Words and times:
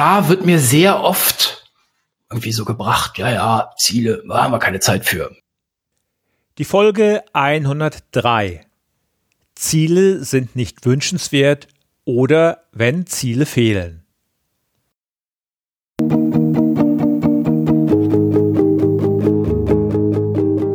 da 0.00 0.30
wird 0.30 0.46
mir 0.46 0.58
sehr 0.58 1.02
oft 1.02 1.70
irgendwie 2.30 2.52
so 2.52 2.64
gebracht, 2.64 3.18
ja, 3.18 3.30
ja, 3.30 3.70
Ziele, 3.76 4.22
da 4.26 4.44
haben 4.44 4.52
wir 4.52 4.58
keine 4.58 4.80
Zeit 4.80 5.04
für. 5.04 5.36
Die 6.56 6.64
Folge 6.64 7.22
103. 7.34 8.64
Ziele 9.54 10.24
sind 10.24 10.56
nicht 10.56 10.86
wünschenswert 10.86 11.68
oder 12.06 12.62
wenn 12.72 13.04
Ziele 13.04 13.44
fehlen. 13.44 14.06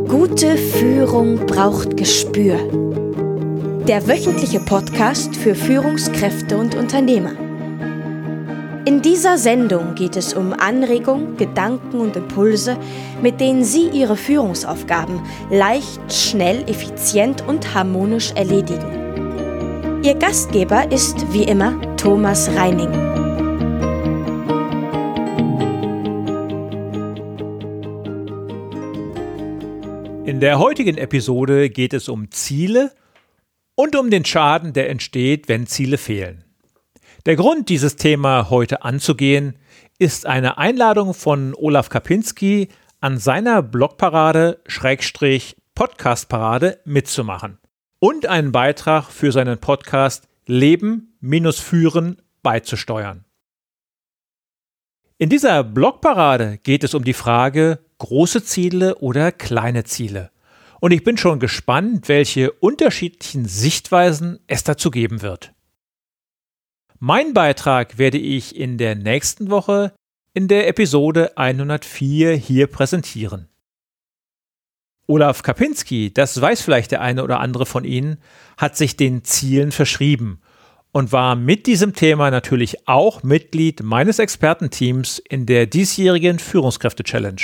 Gute 0.07 0.55
Führung 0.55 1.47
braucht 1.47 1.97
Gespür. 1.97 2.57
Der 3.87 4.07
wöchentliche 4.07 4.59
Podcast 4.59 5.35
für 5.35 5.55
Führungskräfte 5.55 6.57
und 6.57 6.75
Unternehmer. 6.75 7.44
In 8.87 9.01
dieser 9.01 9.39
Sendung 9.39 9.95
geht 9.95 10.15
es 10.15 10.35
um 10.35 10.53
Anregungen, 10.53 11.37
Gedanken 11.37 11.99
und 11.99 12.15
Impulse, 12.15 12.77
mit 13.19 13.41
denen 13.41 13.63
Sie 13.63 13.89
Ihre 13.89 14.15
Führungsaufgaben 14.15 15.23
leicht, 15.49 16.13
schnell, 16.13 16.61
effizient 16.69 17.41
und 17.47 17.73
harmonisch 17.73 18.31
erledigen. 18.33 20.03
Ihr 20.03 20.13
Gastgeber 20.13 20.91
ist 20.91 21.33
wie 21.33 21.45
immer 21.45 21.81
Thomas 21.97 22.47
Reining. 22.55 22.91
In 30.25 30.39
der 30.39 30.59
heutigen 30.59 30.99
Episode 30.99 31.71
geht 31.71 31.95
es 31.95 32.07
um 32.07 32.29
Ziele 32.29 32.91
und 33.73 33.95
um 33.95 34.11
den 34.11 34.25
Schaden, 34.25 34.73
der 34.73 34.91
entsteht, 34.91 35.49
wenn 35.49 35.65
Ziele 35.65 35.97
fehlen. 35.97 36.44
Der 37.25 37.35
Grund, 37.35 37.69
dieses 37.69 37.95
Thema 37.95 38.51
heute 38.51 38.83
anzugehen, 38.83 39.55
ist 39.97 40.27
eine 40.27 40.59
Einladung 40.59 41.15
von 41.15 41.55
Olaf 41.55 41.89
Kapinski 41.89 42.69
an 42.99 43.17
seiner 43.17 43.63
Blogparade 43.63 44.61
Schrägstrich 44.67 45.55
Podcastparade 45.73 46.81
mitzumachen 46.85 47.57
und 47.97 48.27
einen 48.27 48.51
Beitrag 48.51 49.09
für 49.09 49.31
seinen 49.31 49.57
Podcast 49.57 50.27
Leben 50.45 51.17
minus 51.19 51.59
Führen 51.59 52.21
beizusteuern. 52.43 53.25
In 55.17 55.29
dieser 55.29 55.63
Blogparade 55.63 56.59
geht 56.61 56.83
es 56.83 56.93
um 56.93 57.03
die 57.03 57.13
Frage 57.13 57.79
große 57.97 58.43
Ziele 58.43 58.97
oder 58.97 59.31
kleine 59.31 59.83
Ziele. 59.83 60.29
Und 60.79 60.91
ich 60.91 61.03
bin 61.03 61.17
schon 61.17 61.39
gespannt, 61.39 62.07
welche 62.07 62.51
unterschiedlichen 62.51 63.45
Sichtweisen 63.45 64.37
es 64.45 64.63
dazu 64.63 64.91
geben 64.91 65.23
wird. 65.23 65.54
Mein 66.99 67.33
Beitrag 67.33 67.97
werde 67.97 68.17
ich 68.17 68.55
in 68.55 68.77
der 68.77 68.95
nächsten 68.95 69.49
Woche 69.49 69.93
in 70.33 70.47
der 70.47 70.67
Episode 70.67 71.37
104 71.37 72.35
hier 72.35 72.67
präsentieren. 72.67 73.49
Olaf 75.07 75.43
Kapinski, 75.43 76.13
das 76.13 76.39
weiß 76.39 76.61
vielleicht 76.61 76.91
der 76.91 77.01
eine 77.01 77.23
oder 77.23 77.39
andere 77.41 77.65
von 77.65 77.83
Ihnen, 77.83 78.17
hat 78.57 78.77
sich 78.77 78.95
den 78.95 79.23
Zielen 79.23 79.71
verschrieben 79.71 80.41
und 80.93 81.11
war 81.11 81.35
mit 81.35 81.67
diesem 81.67 81.93
Thema 81.93 82.31
natürlich 82.31 82.87
auch 82.87 83.23
Mitglied 83.23 83.83
meines 83.83 84.17
Expertenteams 84.17 85.19
in 85.19 85.45
der 85.45 85.67
diesjährigen 85.67 86.39
Führungskräfte-Challenge. 86.39 87.41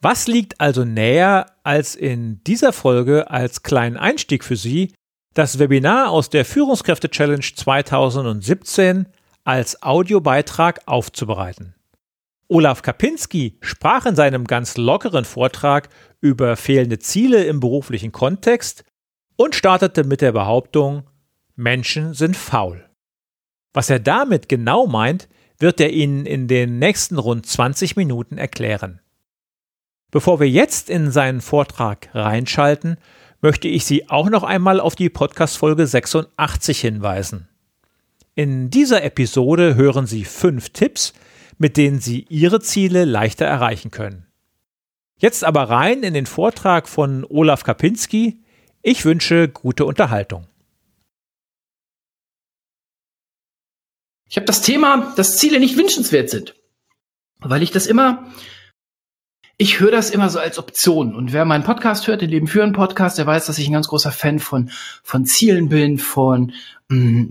Was 0.00 0.28
liegt 0.28 0.60
also 0.60 0.84
näher, 0.84 1.46
als 1.64 1.96
in 1.96 2.42
dieser 2.44 2.72
Folge 2.72 3.30
als 3.30 3.64
kleinen 3.64 3.96
Einstieg 3.96 4.44
für 4.44 4.56
Sie 4.56 4.94
das 5.38 5.60
Webinar 5.60 6.10
aus 6.10 6.30
der 6.30 6.44
Führungskräfte 6.44 7.10
Challenge 7.10 7.40
2017 7.40 9.06
als 9.44 9.80
Audiobeitrag 9.84 10.80
aufzubereiten. 10.86 11.76
Olaf 12.48 12.82
Kapinski 12.82 13.56
sprach 13.60 14.04
in 14.06 14.16
seinem 14.16 14.46
ganz 14.46 14.76
lockeren 14.76 15.24
Vortrag 15.24 15.90
über 16.20 16.56
fehlende 16.56 16.98
Ziele 16.98 17.44
im 17.44 17.60
beruflichen 17.60 18.10
Kontext 18.10 18.82
und 19.36 19.54
startete 19.54 20.02
mit 20.02 20.22
der 20.22 20.32
Behauptung, 20.32 21.04
Menschen 21.54 22.14
sind 22.14 22.36
faul. 22.36 22.90
Was 23.72 23.90
er 23.90 24.00
damit 24.00 24.48
genau 24.48 24.88
meint, 24.88 25.28
wird 25.60 25.80
er 25.80 25.90
Ihnen 25.90 26.26
in 26.26 26.48
den 26.48 26.80
nächsten 26.80 27.16
rund 27.16 27.46
20 27.46 27.94
Minuten 27.94 28.38
erklären. 28.38 29.00
Bevor 30.10 30.40
wir 30.40 30.48
jetzt 30.48 30.90
in 30.90 31.12
seinen 31.12 31.42
Vortrag 31.42 32.08
reinschalten, 32.12 32.96
möchte 33.40 33.68
ich 33.68 33.84
Sie 33.84 34.08
auch 34.08 34.30
noch 34.30 34.42
einmal 34.42 34.80
auf 34.80 34.96
die 34.96 35.10
Podcast-Folge 35.10 35.86
86 35.86 36.80
hinweisen. 36.80 37.48
In 38.34 38.70
dieser 38.70 39.02
Episode 39.02 39.74
hören 39.74 40.06
Sie 40.06 40.24
fünf 40.24 40.70
Tipps, 40.70 41.12
mit 41.58 41.76
denen 41.76 42.00
Sie 42.00 42.26
Ihre 42.28 42.60
Ziele 42.60 43.04
leichter 43.04 43.46
erreichen 43.46 43.90
können. 43.90 44.26
Jetzt 45.18 45.44
aber 45.44 45.64
rein 45.64 46.04
in 46.04 46.14
den 46.14 46.26
Vortrag 46.26 46.88
von 46.88 47.24
Olaf 47.28 47.64
Kapinski. 47.64 48.40
Ich 48.82 49.04
wünsche 49.04 49.48
gute 49.48 49.84
Unterhaltung. 49.84 50.46
Ich 54.28 54.36
habe 54.36 54.46
das 54.46 54.62
Thema, 54.62 55.12
dass 55.16 55.38
Ziele 55.38 55.58
nicht 55.58 55.76
wünschenswert 55.76 56.30
sind, 56.30 56.54
weil 57.40 57.62
ich 57.62 57.70
das 57.70 57.86
immer 57.86 58.30
ich 59.60 59.80
höre 59.80 59.90
das 59.90 60.10
immer 60.10 60.30
so 60.30 60.38
als 60.38 60.58
Option. 60.58 61.16
Und 61.16 61.32
wer 61.32 61.44
meinen 61.44 61.64
Podcast 61.64 62.06
hört, 62.06 62.22
den 62.22 62.30
Leben 62.30 62.46
führen 62.46 62.72
Podcast, 62.72 63.18
der 63.18 63.26
weiß, 63.26 63.46
dass 63.46 63.58
ich 63.58 63.66
ein 63.66 63.72
ganz 63.72 63.88
großer 63.88 64.12
Fan 64.12 64.38
von, 64.38 64.70
von 65.02 65.26
Zielen 65.26 65.68
bin, 65.68 65.98
von 65.98 66.52
mh, 66.88 66.96
mm, 66.96 67.30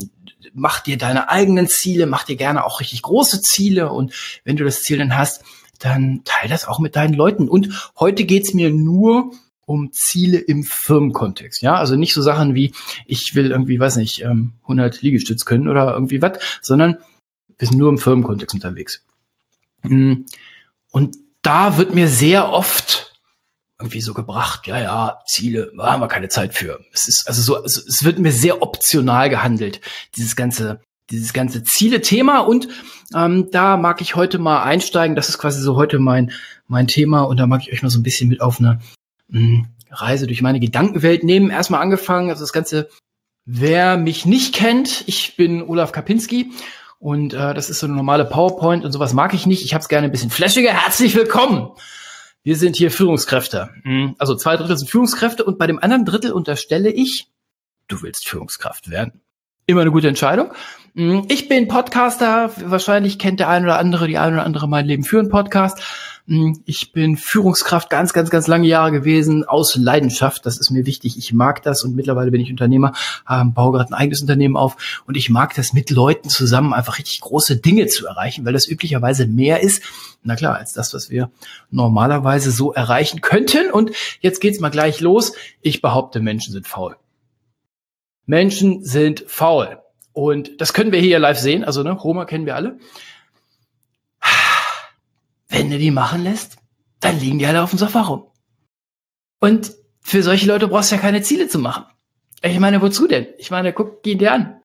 mach 0.54 0.82
dir 0.82 0.98
deine 0.98 1.30
eigenen 1.30 1.68
Ziele, 1.68 2.06
mach 2.06 2.24
dir 2.24 2.36
gerne 2.36 2.66
auch 2.66 2.82
richtig 2.82 3.02
große 3.02 3.42
Ziele. 3.42 3.92
Und 3.92 4.14
wenn 4.44 4.58
du 4.58 4.66
das 4.66 4.82
Ziel 4.82 4.98
dann 4.98 5.18
hast, 5.18 5.44
dann 5.80 6.22
teil 6.26 6.50
das 6.50 6.68
auch 6.68 6.80
mit 6.80 6.98
deinen 6.98 7.14
Leuten. 7.14 7.48
Und 7.48 7.92
heute 7.98 8.26
geht's 8.26 8.54
mir 8.54 8.72
nur 8.72 9.32
um 9.66 9.92
Ziele 9.94 10.38
im 10.38 10.64
Firmenkontext. 10.64 11.62
Ja, 11.62 11.76
also 11.76 11.96
nicht 11.96 12.14
so 12.14 12.22
Sachen 12.22 12.56
wie, 12.56 12.74
ich 13.06 13.36
will 13.36 13.52
irgendwie, 13.52 13.80
weiß 13.80 13.98
nicht, 13.98 14.26
100 14.26 14.96
ähm, 14.96 15.00
Liegestütz 15.02 15.46
können 15.46 15.70
oder 15.70 15.94
irgendwie 15.94 16.22
was, 16.22 16.40
sondern 16.62 16.98
wir 17.58 17.68
sind 17.68 17.78
nur 17.78 17.90
im 17.90 17.98
Firmenkontext 17.98 18.54
unterwegs. 18.54 19.06
Mm. 19.84 20.26
Und 20.92 21.18
da 21.42 21.78
wird 21.78 21.94
mir 21.94 22.08
sehr 22.08 22.50
oft 22.52 23.08
irgendwie 23.80 24.02
so 24.02 24.14
gebracht, 24.14 24.66
ja, 24.68 24.80
ja, 24.80 25.20
Ziele, 25.28 25.72
da 25.78 25.92
haben 25.92 26.02
wir 26.02 26.08
keine 26.08 26.30
Zeit 26.30 26.56
für. 26.56 26.80
Es 26.94 27.08
ist 27.08 27.28
also 27.28 27.42
so, 27.42 27.62
also 27.62 27.82
es 27.88 28.04
wird 28.04 28.18
mir 28.18 28.32
sehr 28.32 28.62
optional 28.62 29.30
gehandelt, 29.30 29.82
dieses 30.16 30.36
ganze, 30.36 30.82
dieses 31.12 31.32
ganze 31.32 31.64
Ziele-Thema. 31.64 32.40
Und 32.40 32.68
ähm, 33.16 33.50
da 33.52 33.78
mag 33.78 34.02
ich 34.02 34.16
heute 34.16 34.40
mal 34.40 34.64
einsteigen. 34.64 35.16
Das 35.16 35.30
ist 35.30 35.38
quasi 35.38 35.62
so 35.62 35.76
heute 35.76 36.00
mein, 36.00 36.32
mein 36.68 36.88
Thema. 36.88 37.22
Und 37.22 37.38
da 37.38 37.46
mag 37.46 37.62
ich 37.62 37.72
euch 37.72 37.84
mal 37.84 37.90
so 37.90 38.00
ein 38.00 38.04
bisschen 38.04 38.30
mit 38.30 38.42
auf 38.42 38.60
eine 38.60 38.80
mh, 39.28 39.40
hm, 39.40 39.68
Reise 39.92 40.26
durch 40.26 40.42
meine 40.42 40.60
Gedankenwelt 40.60 41.24
nehmen. 41.24 41.52
Erstmal 41.52 41.82
angefangen, 41.82 42.30
also 42.32 42.42
das 42.42 42.54
Ganze, 42.54 42.90
wer 43.46 43.98
mich 43.98 44.26
nicht 44.26 44.56
kennt, 44.56 45.04
ich 45.06 45.36
bin 45.36 45.62
Olaf 45.62 45.92
Kapinski 45.92 46.52
und 47.00 47.34
äh, 47.34 47.54
das 47.54 47.70
ist 47.70 47.80
so 47.80 47.88
eine 47.88 47.96
normale 47.96 48.26
PowerPoint 48.26 48.84
und 48.84 48.92
sowas 48.92 49.14
mag 49.14 49.34
ich 49.34 49.46
nicht. 49.46 49.64
Ich 49.64 49.74
habe 49.74 49.82
es 49.82 49.90
gerne 49.90 50.06
ein 50.06 50.12
bisschen 50.12 50.30
flashiger. 50.30 50.72
Herzlich 50.72 51.16
willkommen. 51.16 51.72
Wir 52.44 52.56
sind 52.56 52.76
hier 52.76 52.92
Führungskräfte. 52.92 53.70
Hm, 53.84 54.16
also 54.18 54.36
zwei 54.36 54.58
Drittel 54.58 54.78
sind 54.78 54.90
Führungskräfte 54.90 55.44
und 55.44 55.58
bei 55.58 55.68
dem 55.68 55.82
anderen 55.82 56.06
Drittel 56.06 56.32
unterstelle 56.32 56.90
ich, 56.90 57.28
du 57.88 58.02
willst 58.02 58.28
Führungskraft 58.28 58.90
werden. 58.90 59.22
Immer 59.66 59.82
eine 59.82 59.92
gute 59.92 60.08
Entscheidung. 60.08 60.54
Hm, 60.96 61.26
ich 61.28 61.50
bin 61.50 61.68
Podcaster. 61.68 62.52
Wahrscheinlich 62.66 63.20
kennt 63.20 63.40
der 63.40 63.50
eine 63.50 63.66
oder 63.66 63.80
andere, 63.80 64.08
die 64.08 64.18
eine 64.18 64.38
oder 64.38 64.46
andere 64.46 64.68
mein 64.68 64.86
Leben 64.86 65.04
führen 65.04 65.30
Podcast. 65.30 65.82
Hm, 66.28 66.62
ich 66.66 66.92
bin 66.92 67.16
Führungskraft 67.16 67.90
ganz, 67.90 68.12
ganz, 68.12 68.30
ganz 68.30 68.48
lange 68.48 68.68
Jahre 68.68 68.92
gewesen, 68.92 69.46
aus 69.46 69.78
Leidenschaft. 69.78 70.46
Das 70.46 70.58
ist 70.58 70.72
mir 70.72 70.86
wichtig. 70.86 71.18
Ich 71.18 71.32
mag 71.32 71.64
das 71.64 71.84
und 71.84 71.96
mittlerweile 71.96 72.32
bin 72.32 72.42
ich 72.42 72.52
Unternehmer, 72.52 72.92
ähm, 73.30 73.54
baue 73.54 73.72
gerade 73.72 73.92
ein 73.92 73.94
eigenes 73.94 74.22
Unternehmen 74.22 74.58
auf 74.58 75.04
und 75.08 75.16
ich 75.16 75.30
mag 75.30 75.56
das 75.56 75.72
mit 75.72 75.90
Leuten 75.90 76.28
zusammen 76.28 76.74
einfach 76.74 76.98
richtig 76.98 77.22
große 77.22 77.58
Dinge 77.58 77.88
zu 77.88 78.06
erreichen, 78.06 78.46
weil 78.46 78.52
das 78.52 78.68
üblicherweise 78.68 79.26
mehr 79.26 79.62
ist, 79.62 79.84
na 80.24 80.36
klar, 80.36 80.58
als 80.58 80.74
das, 80.74 80.94
was 80.94 81.10
wir 81.10 81.32
normalerweise 81.72 82.52
so 82.52 82.74
erreichen 82.74 83.22
könnten. 83.22 83.72
Und 83.72 83.92
jetzt 84.20 84.42
geht's 84.42 84.60
mal 84.60 84.70
gleich 84.70 85.00
los. 85.00 85.32
Ich 85.62 85.82
behaupte, 85.82 86.20
Menschen 86.20 86.52
sind 86.52 86.68
faul. 86.68 86.98
Menschen 88.26 88.84
sind 88.84 89.24
faul. 89.28 89.80
Und 90.12 90.60
das 90.60 90.74
können 90.74 90.92
wir 90.92 91.00
hier 91.00 91.20
live 91.20 91.40
sehen. 91.40 91.64
Also, 91.64 91.84
ne, 91.84 91.92
Roma 91.92 92.26
kennen 92.26 92.46
wir 92.46 92.56
alle. 92.56 92.80
Wenn 95.58 95.72
du 95.72 95.80
die 95.80 95.90
machen 95.90 96.24
lässt, 96.24 96.58
dann 97.00 97.20
liegen 97.20 97.40
die 97.40 97.48
alle 97.48 97.64
auf 97.64 97.72
dem 97.72 97.80
Sofa 97.80 98.02
rum. 98.02 98.28
Und 99.40 99.72
für 100.02 100.22
solche 100.22 100.46
Leute 100.46 100.68
brauchst 100.68 100.92
du 100.92 100.96
ja 100.96 101.02
keine 101.02 101.24
Ziele 101.24 101.48
zu 101.48 101.58
machen. 101.58 101.86
Ich 102.44 102.60
meine, 102.60 102.80
wozu 102.80 103.08
denn? 103.08 103.26
Ich 103.40 103.50
meine, 103.50 103.74
guck, 103.74 104.04
geh 104.04 104.14
dir 104.14 104.34
an. 104.34 104.62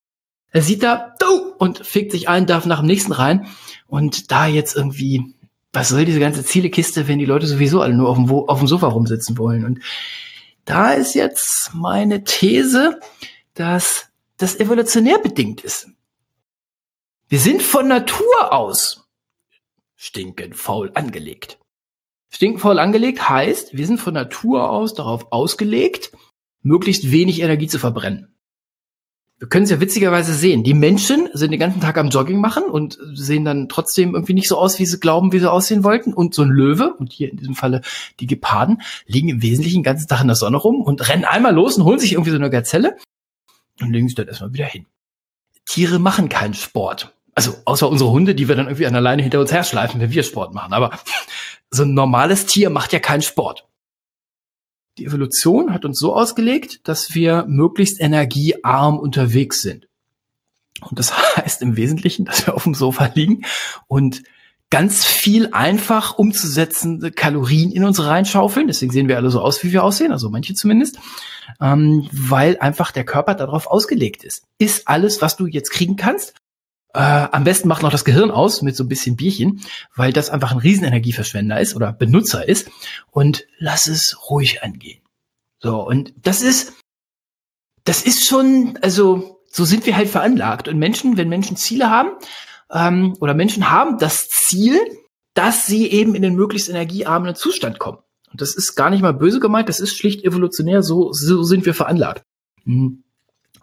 Er 0.50 0.60
sieht 0.60 0.82
da, 0.82 1.14
du, 1.18 1.54
und 1.56 1.78
fickt 1.78 2.12
sich 2.12 2.28
ein, 2.28 2.44
darf 2.44 2.66
nach 2.66 2.80
dem 2.80 2.88
nächsten 2.88 3.12
rein. 3.12 3.46
Und 3.86 4.30
da 4.30 4.46
jetzt 4.46 4.76
irgendwie, 4.76 5.34
was 5.72 5.88
soll 5.88 6.04
diese 6.04 6.20
ganze 6.20 6.44
Zielekiste, 6.44 7.08
wenn 7.08 7.18
die 7.18 7.24
Leute 7.24 7.46
sowieso 7.46 7.80
alle 7.80 7.94
nur 7.94 8.10
auf 8.10 8.18
dem, 8.18 8.30
auf 8.30 8.58
dem 8.58 8.68
Sofa 8.68 8.88
rumsitzen 8.88 9.38
wollen? 9.38 9.64
Und 9.64 9.78
da 10.66 10.92
ist 10.92 11.14
jetzt 11.14 11.70
meine 11.72 12.22
These, 12.22 13.00
dass 13.54 14.10
das 14.36 14.60
evolutionär 14.60 15.18
bedingt 15.18 15.62
ist. 15.62 15.88
Wir 17.30 17.40
sind 17.40 17.62
von 17.62 17.88
Natur 17.88 18.52
aus 18.52 19.01
stinkend 20.02 20.56
faul 20.56 20.90
angelegt. 20.94 21.58
Stinkend 22.28 22.60
faul 22.60 22.80
angelegt 22.80 23.28
heißt, 23.28 23.76
wir 23.76 23.86
sind 23.86 24.00
von 24.00 24.14
Natur 24.14 24.68
aus 24.68 24.94
darauf 24.94 25.30
ausgelegt, 25.30 26.10
möglichst 26.62 27.12
wenig 27.12 27.40
Energie 27.40 27.68
zu 27.68 27.78
verbrennen. 27.78 28.34
Wir 29.38 29.48
können 29.48 29.64
es 29.64 29.70
ja 29.70 29.80
witzigerweise 29.80 30.34
sehen. 30.34 30.64
Die 30.64 30.74
Menschen 30.74 31.28
sind 31.34 31.50
den 31.50 31.60
ganzen 31.60 31.80
Tag 31.80 31.98
am 31.98 32.10
Jogging 32.10 32.40
machen 32.40 32.64
und 32.64 32.98
sehen 33.12 33.44
dann 33.44 33.68
trotzdem 33.68 34.14
irgendwie 34.14 34.34
nicht 34.34 34.48
so 34.48 34.56
aus, 34.56 34.78
wie 34.78 34.86
sie 34.86 34.98
glauben, 34.98 35.32
wie 35.32 35.40
sie 35.40 35.50
aussehen 35.50 35.84
wollten. 35.84 36.14
Und 36.14 36.34
so 36.34 36.42
ein 36.42 36.48
Löwe, 36.48 36.94
und 36.94 37.12
hier 37.12 37.30
in 37.30 37.36
diesem 37.36 37.54
Falle 37.54 37.80
die 38.20 38.26
Geparden, 38.26 38.82
liegen 39.06 39.28
im 39.28 39.42
Wesentlichen 39.42 39.78
den 39.78 39.84
ganzen 39.84 40.08
Tag 40.08 40.20
in 40.20 40.28
der 40.28 40.36
Sonne 40.36 40.58
rum 40.58 40.80
und 40.82 41.08
rennen 41.08 41.24
einmal 41.24 41.54
los 41.54 41.76
und 41.76 41.84
holen 41.84 41.98
sich 41.98 42.12
irgendwie 42.12 42.30
so 42.30 42.36
eine 42.36 42.50
Gazelle 42.50 42.96
und 43.80 43.92
legen 43.92 44.08
sich 44.08 44.14
dann 44.14 44.28
erstmal 44.28 44.52
wieder 44.52 44.66
hin. 44.66 44.86
Tiere 45.66 45.98
machen 45.98 46.28
keinen 46.28 46.54
Sport. 46.54 47.12
Also 47.34 47.54
außer 47.64 47.88
unsere 47.88 48.10
Hunde, 48.10 48.34
die 48.34 48.48
wir 48.48 48.56
dann 48.56 48.66
irgendwie 48.66 48.86
an 48.86 48.92
der 48.92 49.02
Leine 49.02 49.22
hinter 49.22 49.40
uns 49.40 49.52
herschleifen, 49.52 50.00
wenn 50.00 50.10
wir 50.10 50.22
Sport 50.22 50.54
machen. 50.54 50.72
Aber 50.72 50.98
so 51.70 51.84
ein 51.84 51.94
normales 51.94 52.46
Tier 52.46 52.70
macht 52.70 52.92
ja 52.92 52.98
keinen 52.98 53.22
Sport. 53.22 53.66
Die 54.98 55.06
Evolution 55.06 55.72
hat 55.72 55.86
uns 55.86 55.98
so 55.98 56.14
ausgelegt, 56.14 56.86
dass 56.86 57.14
wir 57.14 57.46
möglichst 57.48 58.00
energiearm 58.00 58.98
unterwegs 58.98 59.62
sind. 59.62 59.88
Und 60.82 60.98
das 60.98 61.36
heißt 61.36 61.62
im 61.62 61.76
Wesentlichen, 61.76 62.24
dass 62.26 62.46
wir 62.46 62.54
auf 62.54 62.64
dem 62.64 62.74
Sofa 62.74 63.10
liegen 63.14 63.44
und 63.86 64.22
ganz 64.72 65.04
viel 65.04 65.50
einfach 65.52 66.16
umzusetzende 66.16 67.12
Kalorien 67.12 67.72
in 67.72 67.84
uns 67.84 68.02
reinschaufeln. 68.02 68.68
Deswegen 68.68 68.90
sehen 68.90 69.06
wir 69.06 69.18
alle 69.18 69.30
so 69.30 69.40
aus, 69.40 69.62
wie 69.62 69.70
wir 69.70 69.84
aussehen, 69.84 70.12
also 70.12 70.30
manche 70.30 70.54
zumindest, 70.54 70.98
ähm, 71.60 72.08
weil 72.10 72.58
einfach 72.58 72.90
der 72.90 73.04
Körper 73.04 73.34
darauf 73.34 73.66
ausgelegt 73.66 74.24
ist. 74.24 74.44
Ist 74.58 74.88
alles, 74.88 75.20
was 75.20 75.36
du 75.36 75.46
jetzt 75.46 75.70
kriegen 75.72 75.96
kannst. 75.96 76.34
Äh, 76.94 77.28
am 77.32 77.44
besten 77.44 77.68
macht 77.68 77.82
noch 77.82 77.90
das 77.90 78.04
Gehirn 78.04 78.30
aus 78.30 78.62
mit 78.62 78.76
so 78.76 78.84
ein 78.84 78.88
bisschen 78.88 79.16
Bierchen, 79.16 79.62
weil 79.96 80.12
das 80.12 80.30
einfach 80.30 80.52
ein 80.52 80.58
Riesenenergieverschwender 80.58 81.60
ist 81.60 81.74
oder 81.74 81.92
Benutzer 81.92 82.46
ist. 82.46 82.70
Und 83.10 83.46
lass 83.58 83.86
es 83.86 84.18
ruhig 84.30 84.62
angehen. 84.62 85.00
So, 85.58 85.86
und 85.86 86.12
das 86.16 86.42
ist, 86.42 86.74
das 87.84 88.02
ist 88.02 88.26
schon, 88.26 88.78
also 88.82 89.40
so 89.50 89.64
sind 89.64 89.86
wir 89.86 89.96
halt 89.96 90.08
veranlagt. 90.08 90.68
Und 90.68 90.78
Menschen, 90.78 91.16
wenn 91.16 91.28
Menschen 91.28 91.56
Ziele 91.56 91.88
haben, 91.88 92.10
ähm, 92.70 93.14
oder 93.20 93.34
Menschen 93.34 93.70
haben 93.70 93.98
das 93.98 94.28
Ziel, 94.28 94.78
dass 95.34 95.66
sie 95.66 95.86
eben 95.90 96.14
in 96.14 96.22
den 96.22 96.34
möglichst 96.34 96.68
energiearmen 96.68 97.34
Zustand 97.34 97.78
kommen. 97.78 97.98
Und 98.30 98.40
das 98.40 98.54
ist 98.54 98.74
gar 98.74 98.90
nicht 98.90 99.02
mal 99.02 99.12
böse 99.12 99.40
gemeint, 99.40 99.68
das 99.68 99.80
ist 99.80 99.96
schlicht 99.96 100.24
evolutionär, 100.24 100.82
so, 100.82 101.12
so 101.12 101.42
sind 101.42 101.66
wir 101.66 101.74
veranlagt. 101.74 102.24
Hm. 102.64 103.04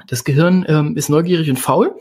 Das 0.07 0.23
Gehirn 0.23 0.65
ähm, 0.67 0.95
ist 0.95 1.09
neugierig 1.09 1.49
und 1.49 1.57
faul. 1.57 1.95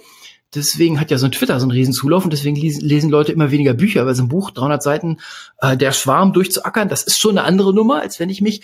Deswegen 0.55 0.99
hat 0.99 1.11
ja 1.11 1.19
so 1.19 1.27
ein 1.27 1.33
Twitter 1.33 1.61
so 1.61 1.65
einen 1.65 1.73
riesen 1.73 1.93
Zulauf 1.93 2.25
und 2.25 2.33
deswegen 2.33 2.57
lesen, 2.57 3.11
Leute 3.11 3.33
immer 3.33 3.51
weniger 3.51 3.75
Bücher, 3.75 4.07
weil 4.07 4.15
so 4.15 4.23
ein 4.23 4.29
Buch 4.29 4.51
300 4.51 4.83
Seiten 4.83 5.19
äh, 5.59 5.77
der 5.77 5.93
Schwarm 5.93 6.33
durchzuackern, 6.33 6.89
das 6.89 7.03
ist 7.03 7.21
schon 7.21 7.37
eine 7.37 7.47
andere 7.47 7.75
Nummer, 7.75 8.01
als 8.01 8.19
wenn 8.19 8.31
ich 8.31 8.41
mich 8.41 8.63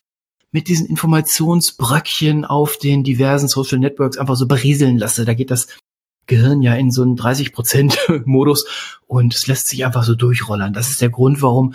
mit 0.50 0.68
diesen 0.68 0.86
Informationsbröckchen 0.86 2.44
auf 2.44 2.78
den 2.78 3.04
diversen 3.04 3.48
Social 3.48 3.78
Networks 3.78 4.16
einfach 4.16 4.36
so 4.36 4.46
berieseln 4.46 4.98
lasse. 4.98 5.24
Da 5.24 5.34
geht 5.34 5.50
das 5.50 5.66
Gehirn 6.26 6.62
ja 6.62 6.74
in 6.74 6.90
so 6.90 7.02
einen 7.02 7.16
30%-Modus 7.16 8.66
und 9.06 9.34
es 9.34 9.46
lässt 9.46 9.68
sich 9.68 9.84
einfach 9.84 10.04
so 10.04 10.14
durchrollern. 10.14 10.72
Das 10.72 10.88
ist 10.88 11.02
der 11.02 11.10
Grund, 11.10 11.42
warum 11.42 11.74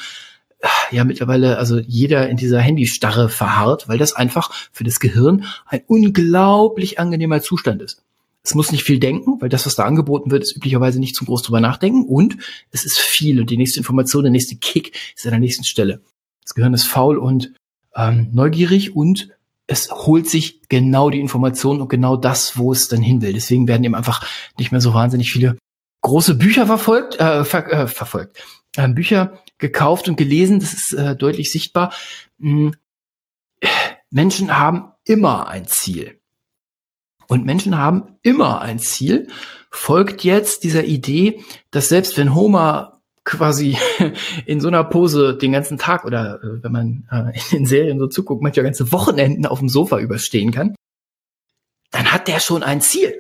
äh, 0.60 0.68
ja 0.92 1.04
mittlerweile 1.04 1.58
also 1.58 1.78
jeder 1.78 2.30
in 2.30 2.38
dieser 2.38 2.62
Handystarre 2.62 3.30
verharrt, 3.30 3.88
weil 3.88 4.00
das 4.00 4.14
einfach 4.14 4.52
für 4.72 4.86
das 4.86 5.00
Gehirn 5.00 5.46
ein 5.68 5.82
unglaublich 5.86 7.00
angenehmer 7.00 7.42
Zustand 7.42 7.82
ist. 7.84 8.02
Es 8.44 8.56
muss 8.56 8.72
nicht 8.72 8.84
viel 8.84 9.00
denken, 9.00 9.42
weil 9.42 9.50
das, 9.50 9.66
was 9.66 9.76
da 9.76 9.84
angeboten 9.84 10.32
wird, 10.32 10.44
ist 10.44 10.56
üblicherweise 10.56 11.00
nicht 11.00 11.16
zum 11.16 11.28
groß 11.28 11.44
drüber 11.44 11.60
nachdenken 11.60 12.06
und 12.06 12.38
es 12.72 12.86
ist 12.86 12.98
viel 12.98 13.40
und 13.40 13.50
die 13.50 13.58
nächste 13.58 13.80
Information, 13.80 14.24
der 14.24 14.32
nächste 14.32 14.56
Kick 14.56 14.96
ist 15.16 15.26
an 15.26 15.32
der 15.32 15.40
nächsten 15.40 15.66
Stelle. 15.66 16.02
Das 16.42 16.56
Gehirn 16.56 16.74
ist 16.74 16.86
faul 16.86 17.18
und 17.18 17.54
ähm, 17.96 18.30
neugierig 18.32 18.96
und 18.96 19.30
es 19.68 19.92
holt 19.92 20.28
sich 20.28 20.62
genau 20.68 21.10
die 21.10 21.20
Information 21.20 21.80
und 21.80 21.90
genau 21.90 22.18
das, 22.18 22.58
wo 22.58 22.72
es 22.72 22.88
dann 22.88 23.02
hin 23.02 23.22
will. 23.22 23.34
Deswegen 23.34 23.68
werden 23.68 23.84
eben 23.84 23.94
einfach 23.94 24.26
nicht 24.58 24.72
mehr 24.72 24.82
so 24.82 24.94
wahnsinnig 24.94 25.32
viele 25.32 25.58
große 26.02 26.36
Bücher 26.36 26.66
verfolgt, 26.66 27.20
äh, 27.20 27.46
ver 27.46 27.72
äh, 27.72 27.88
verfolgt, 27.88 28.44
äh, 28.78 28.88
Bücher 28.88 29.44
gekauft 29.58 30.08
und 30.10 30.16
gelesen. 30.16 30.60
Das 30.60 30.74
ist 30.74 30.94
äh, 30.94 31.16
deutlich 31.16 31.52
sichtbar. 31.52 31.94
Hm. 32.40 32.74
Menschen 34.10 34.58
haben 34.58 34.92
immer 35.04 35.48
ein 35.48 35.68
Ziel. 35.68 36.19
Und 37.30 37.46
Menschen 37.46 37.78
haben 37.78 38.18
immer 38.24 38.60
ein 38.62 38.80
Ziel. 38.80 39.28
Folgt 39.70 40.24
jetzt 40.24 40.64
dieser 40.64 40.84
Idee, 40.84 41.44
dass 41.70 41.88
selbst 41.88 42.18
wenn 42.18 42.34
Homer 42.34 43.02
quasi 43.24 43.78
in 44.48 44.60
so 44.60 44.68
einer 44.68 44.84
Pose 44.84 45.38
den 45.38 45.52
ganzen 45.52 45.78
Tag 45.78 46.06
oder 46.06 46.44
äh, 46.44 46.64
wenn 46.64 46.72
man 46.72 47.08
äh, 47.12 47.38
in 47.52 47.60
den 47.60 47.66
Serien 47.68 48.00
so 48.00 48.08
zuguckt, 48.08 48.42
manchmal 48.42 48.64
ganze 48.64 48.92
Wochenenden 48.92 49.46
auf 49.46 49.60
dem 49.60 49.70
Sofa 49.70 50.00
überstehen 50.00 50.52
kann, 50.52 50.74
dann 51.92 52.12
hat 52.12 52.28
der 52.28 52.40
schon 52.40 52.64
ein 52.64 52.82
Ziel. 52.82 53.18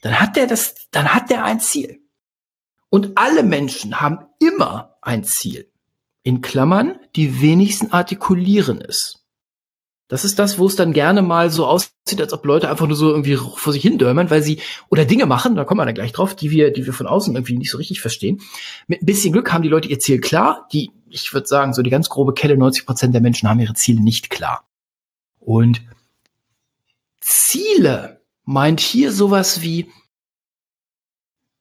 Dann 0.00 0.20
hat 0.20 0.36
der 0.36 0.46
das, 0.46 0.76
dann 0.92 1.12
hat 1.12 1.30
der 1.30 1.44
ein 1.44 1.58
Ziel. 1.58 2.00
Und 2.90 3.18
alle 3.18 3.42
Menschen 3.42 4.00
haben 4.00 4.26
immer 4.38 4.96
ein 5.02 5.24
Ziel. 5.24 5.68
In 6.22 6.42
Klammern, 6.42 7.00
die 7.16 7.40
wenigsten 7.40 7.90
artikulieren 7.90 8.80
es. 8.80 9.23
Das 10.08 10.24
ist 10.24 10.38
das, 10.38 10.58
wo 10.58 10.66
es 10.66 10.76
dann 10.76 10.92
gerne 10.92 11.22
mal 11.22 11.50
so 11.50 11.66
aussieht, 11.66 12.20
als 12.20 12.32
ob 12.32 12.44
Leute 12.44 12.68
einfach 12.68 12.86
nur 12.86 12.96
so 12.96 13.08
irgendwie 13.10 13.36
vor 13.36 13.72
sich 13.72 13.82
hindörmern, 13.82 14.28
weil 14.28 14.42
sie 14.42 14.60
oder 14.90 15.06
Dinge 15.06 15.24
machen, 15.24 15.54
da 15.54 15.64
kommen 15.64 15.80
wir 15.80 15.86
dann 15.86 15.94
gleich 15.94 16.12
drauf, 16.12 16.36
die 16.36 16.50
wir, 16.50 16.72
die 16.72 16.84
wir 16.84 16.92
von 16.92 17.06
außen 17.06 17.34
irgendwie 17.34 17.56
nicht 17.56 17.70
so 17.70 17.78
richtig 17.78 18.00
verstehen. 18.02 18.42
Mit 18.86 19.02
ein 19.02 19.06
bisschen 19.06 19.32
Glück 19.32 19.52
haben 19.52 19.62
die 19.62 19.70
Leute 19.70 19.88
ihr 19.88 19.98
Ziel 19.98 20.20
klar. 20.20 20.68
Die, 20.72 20.90
ich 21.08 21.32
würde 21.32 21.46
sagen, 21.46 21.72
so 21.72 21.82
die 21.82 21.90
ganz 21.90 22.10
grobe 22.10 22.34
Kelle, 22.34 22.56
90 22.58 22.84
Prozent 22.84 23.14
der 23.14 23.22
Menschen 23.22 23.48
haben 23.48 23.60
ihre 23.60 23.74
Ziele 23.74 24.02
nicht 24.02 24.28
klar. 24.28 24.68
Und 25.40 25.82
Ziele 27.20 28.20
meint 28.44 28.80
hier 28.80 29.10
sowas 29.10 29.62
wie 29.62 29.90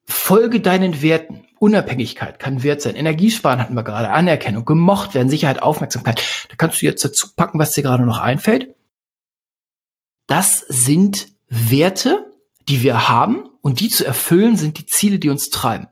folge 0.06 0.60
deinen 0.60 1.01
Werten. 1.01 1.46
Unabhängigkeit 1.63 2.39
kann 2.39 2.62
Wert 2.62 2.81
sein. 2.81 2.95
Energiesparen 2.95 3.62
hatten 3.62 3.74
wir 3.74 3.83
gerade. 3.83 4.10
Anerkennung, 4.10 4.65
gemocht 4.65 5.15
werden, 5.15 5.30
Sicherheit, 5.30 5.62
Aufmerksamkeit. 5.62 6.21
Da 6.50 6.56
kannst 6.57 6.81
du 6.81 6.86
jetzt 6.86 7.06
dazu 7.06 7.30
packen, 7.38 7.57
was 7.57 7.71
dir 7.71 7.83
gerade 7.83 8.04
noch 8.04 8.19
einfällt. 8.19 8.75
Das 10.27 10.60
sind 10.68 11.27
Werte, 11.48 12.25
die 12.68 12.83
wir 12.83 13.07
haben 13.07 13.50
und 13.62 13.80
die 13.80 13.88
zu 13.88 14.06
erfüllen 14.06 14.57
sind 14.57 14.77
die 14.77 14.86
Ziele, 14.86 15.19
die 15.19 15.30
uns 15.30 15.50
treiben. 15.50 15.88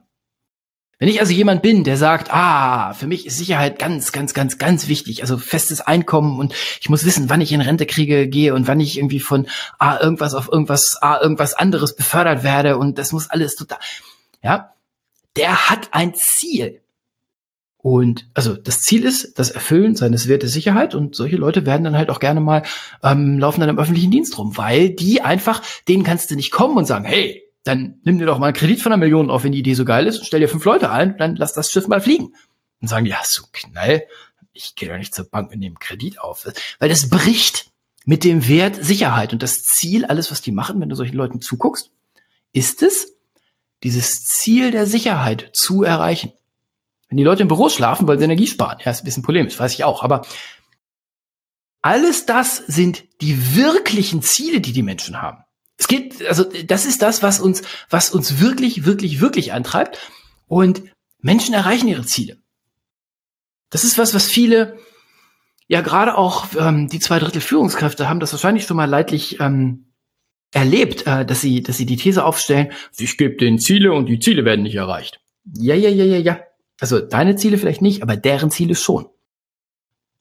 Wenn 0.99 1.07
ich 1.07 1.21
also 1.21 1.31
jemand 1.31 1.61
bin, 1.61 1.85
der 1.85 1.95
sagt, 1.95 2.33
ah, 2.33 2.93
für 2.93 3.07
mich 3.07 3.25
ist 3.25 3.37
Sicherheit 3.37 3.79
ganz, 3.79 4.11
ganz, 4.11 4.33
ganz, 4.33 4.57
ganz 4.57 4.89
wichtig, 4.89 5.21
also 5.21 5.37
festes 5.37 5.79
Einkommen 5.79 6.37
und 6.37 6.53
ich 6.81 6.89
muss 6.89 7.05
wissen, 7.05 7.29
wann 7.29 7.39
ich 7.39 7.53
in 7.53 7.61
Rente 7.61 7.85
kriege, 7.85 8.27
gehe 8.27 8.53
und 8.53 8.67
wann 8.67 8.81
ich 8.81 8.97
irgendwie 8.97 9.21
von 9.21 9.47
ah, 9.79 9.97
irgendwas 10.01 10.33
auf 10.33 10.49
irgendwas, 10.51 10.97
ah, 11.01 11.17
irgendwas 11.21 11.53
anderes 11.53 11.95
befördert 11.95 12.43
werde 12.43 12.77
und 12.77 12.97
das 12.97 13.13
muss 13.13 13.29
alles 13.29 13.55
total, 13.55 13.79
ja, 14.43 14.73
der 15.35 15.69
hat 15.69 15.93
ein 15.93 16.13
Ziel. 16.13 16.81
Und 17.77 18.29
also 18.35 18.55
das 18.55 18.81
Ziel 18.81 19.05
ist 19.05 19.39
das 19.39 19.49
Erfüllen 19.49 19.95
seines 19.95 20.27
Wertes 20.27 20.53
Sicherheit 20.53 20.93
und 20.93 21.15
solche 21.15 21.37
Leute 21.37 21.65
werden 21.65 21.83
dann 21.83 21.97
halt 21.97 22.11
auch 22.11 22.19
gerne 22.19 22.39
mal 22.39 22.61
ähm, 23.01 23.39
laufen 23.39 23.59
dann 23.59 23.69
im 23.69 23.79
öffentlichen 23.79 24.11
Dienst 24.11 24.37
rum, 24.37 24.55
weil 24.55 24.91
die 24.91 25.21
einfach, 25.21 25.63
denen 25.87 26.03
kannst 26.03 26.29
du 26.29 26.35
nicht 26.35 26.51
kommen 26.51 26.77
und 26.77 26.85
sagen, 26.85 27.05
hey, 27.05 27.43
dann 27.63 27.99
nimm 28.03 28.19
dir 28.19 28.27
doch 28.27 28.37
mal 28.37 28.47
einen 28.47 28.55
Kredit 28.55 28.81
von 28.81 28.91
einer 28.91 28.99
Million 28.99 29.31
auf, 29.31 29.43
wenn 29.43 29.51
die 29.51 29.59
Idee 29.59 29.73
so 29.73 29.85
geil 29.85 30.05
ist 30.05 30.19
und 30.19 30.25
stell 30.25 30.39
dir 30.39 30.47
fünf 30.47 30.65
Leute 30.65 30.91
ein, 30.91 31.17
dann 31.17 31.35
lass 31.35 31.53
das 31.53 31.71
Schiff 31.71 31.87
mal 31.87 32.01
fliegen. 32.01 32.35
Und 32.81 32.87
sagen, 32.87 33.05
ja, 33.05 33.19
so 33.23 33.43
Knall, 33.51 34.03
ich 34.53 34.75
gehe 34.75 34.89
doch 34.89 34.97
nicht 34.97 35.13
zur 35.13 35.25
Bank 35.25 35.51
und 35.51 35.59
nehme 35.59 35.75
Kredit 35.79 36.19
auf. 36.19 36.47
Weil 36.79 36.89
das 36.89 37.09
bricht 37.09 37.71
mit 38.05 38.23
dem 38.23 38.47
Wert 38.47 38.83
Sicherheit. 38.83 39.33
Und 39.33 39.43
das 39.43 39.63
Ziel, 39.63 40.05
alles, 40.05 40.31
was 40.31 40.41
die 40.41 40.51
machen, 40.51 40.81
wenn 40.81 40.89
du 40.89 40.95
solchen 40.95 41.15
Leuten 41.15 41.41
zuguckst, 41.41 41.91
ist 42.53 42.81
es, 42.81 43.10
dieses 43.83 44.25
Ziel 44.25 44.71
der 44.71 44.85
Sicherheit 44.85 45.49
zu 45.53 45.83
erreichen. 45.83 46.33
Wenn 47.09 47.17
die 47.17 47.23
Leute 47.23 47.41
im 47.41 47.47
Büro 47.47 47.69
schlafen, 47.69 48.07
weil 48.07 48.17
sie 48.17 48.23
Energie 48.25 48.47
sparen, 48.47 48.79
ja, 48.83 48.91
ist 48.91 49.01
ein 49.01 49.05
bisschen 49.05 49.23
polemisch, 49.23 49.59
weiß 49.59 49.73
ich 49.73 49.83
auch, 49.83 50.03
aber 50.03 50.21
alles 51.81 52.25
das 52.25 52.57
sind 52.57 53.03
die 53.21 53.55
wirklichen 53.55 54.21
Ziele, 54.21 54.61
die 54.61 54.71
die 54.71 54.83
Menschen 54.83 55.21
haben. 55.21 55.43
Es 55.77 55.87
geht, 55.87 56.23
also 56.27 56.43
das 56.43 56.85
ist 56.85 57.01
das, 57.01 57.23
was 57.23 57.39
uns, 57.39 57.63
was 57.89 58.11
uns 58.11 58.39
wirklich, 58.39 58.85
wirklich, 58.85 59.19
wirklich 59.19 59.51
antreibt. 59.51 60.11
Und 60.47 60.83
Menschen 61.19 61.55
erreichen 61.55 61.87
ihre 61.87 62.05
Ziele. 62.05 62.37
Das 63.71 63.83
ist 63.83 63.97
was, 63.97 64.13
was 64.13 64.27
viele, 64.27 64.77
ja 65.67 65.81
gerade 65.81 66.17
auch 66.17 66.45
ähm, 66.57 66.87
die 66.87 66.99
zwei 66.99 67.17
Drittel 67.17 67.41
Führungskräfte 67.41 68.07
haben 68.07 68.19
das 68.19 68.31
wahrscheinlich 68.31 68.65
schon 68.65 68.77
mal 68.77 68.89
leidlich 68.89 69.39
ähm, 69.39 69.90
erlebt, 70.51 71.07
äh, 71.07 71.25
dass 71.25 71.41
sie, 71.41 71.63
dass 71.63 71.77
sie 71.77 71.85
die 71.85 71.97
These 71.97 72.25
aufstellen, 72.25 72.71
ich 72.97 73.17
gebe 73.17 73.35
denen 73.35 73.59
Ziele 73.59 73.93
und 73.93 74.07
die 74.07 74.19
Ziele 74.19 74.45
werden 74.45 74.63
nicht 74.63 74.75
erreicht. 74.75 75.21
Ja, 75.57 75.75
ja, 75.75 75.89
ja, 75.89 76.05
ja, 76.05 76.17
ja. 76.17 76.39
Also 76.79 76.99
deine 76.99 77.35
Ziele 77.35 77.57
vielleicht 77.57 77.81
nicht, 77.81 78.03
aber 78.03 78.17
deren 78.17 78.51
Ziele 78.51 78.75
schon. 78.75 79.07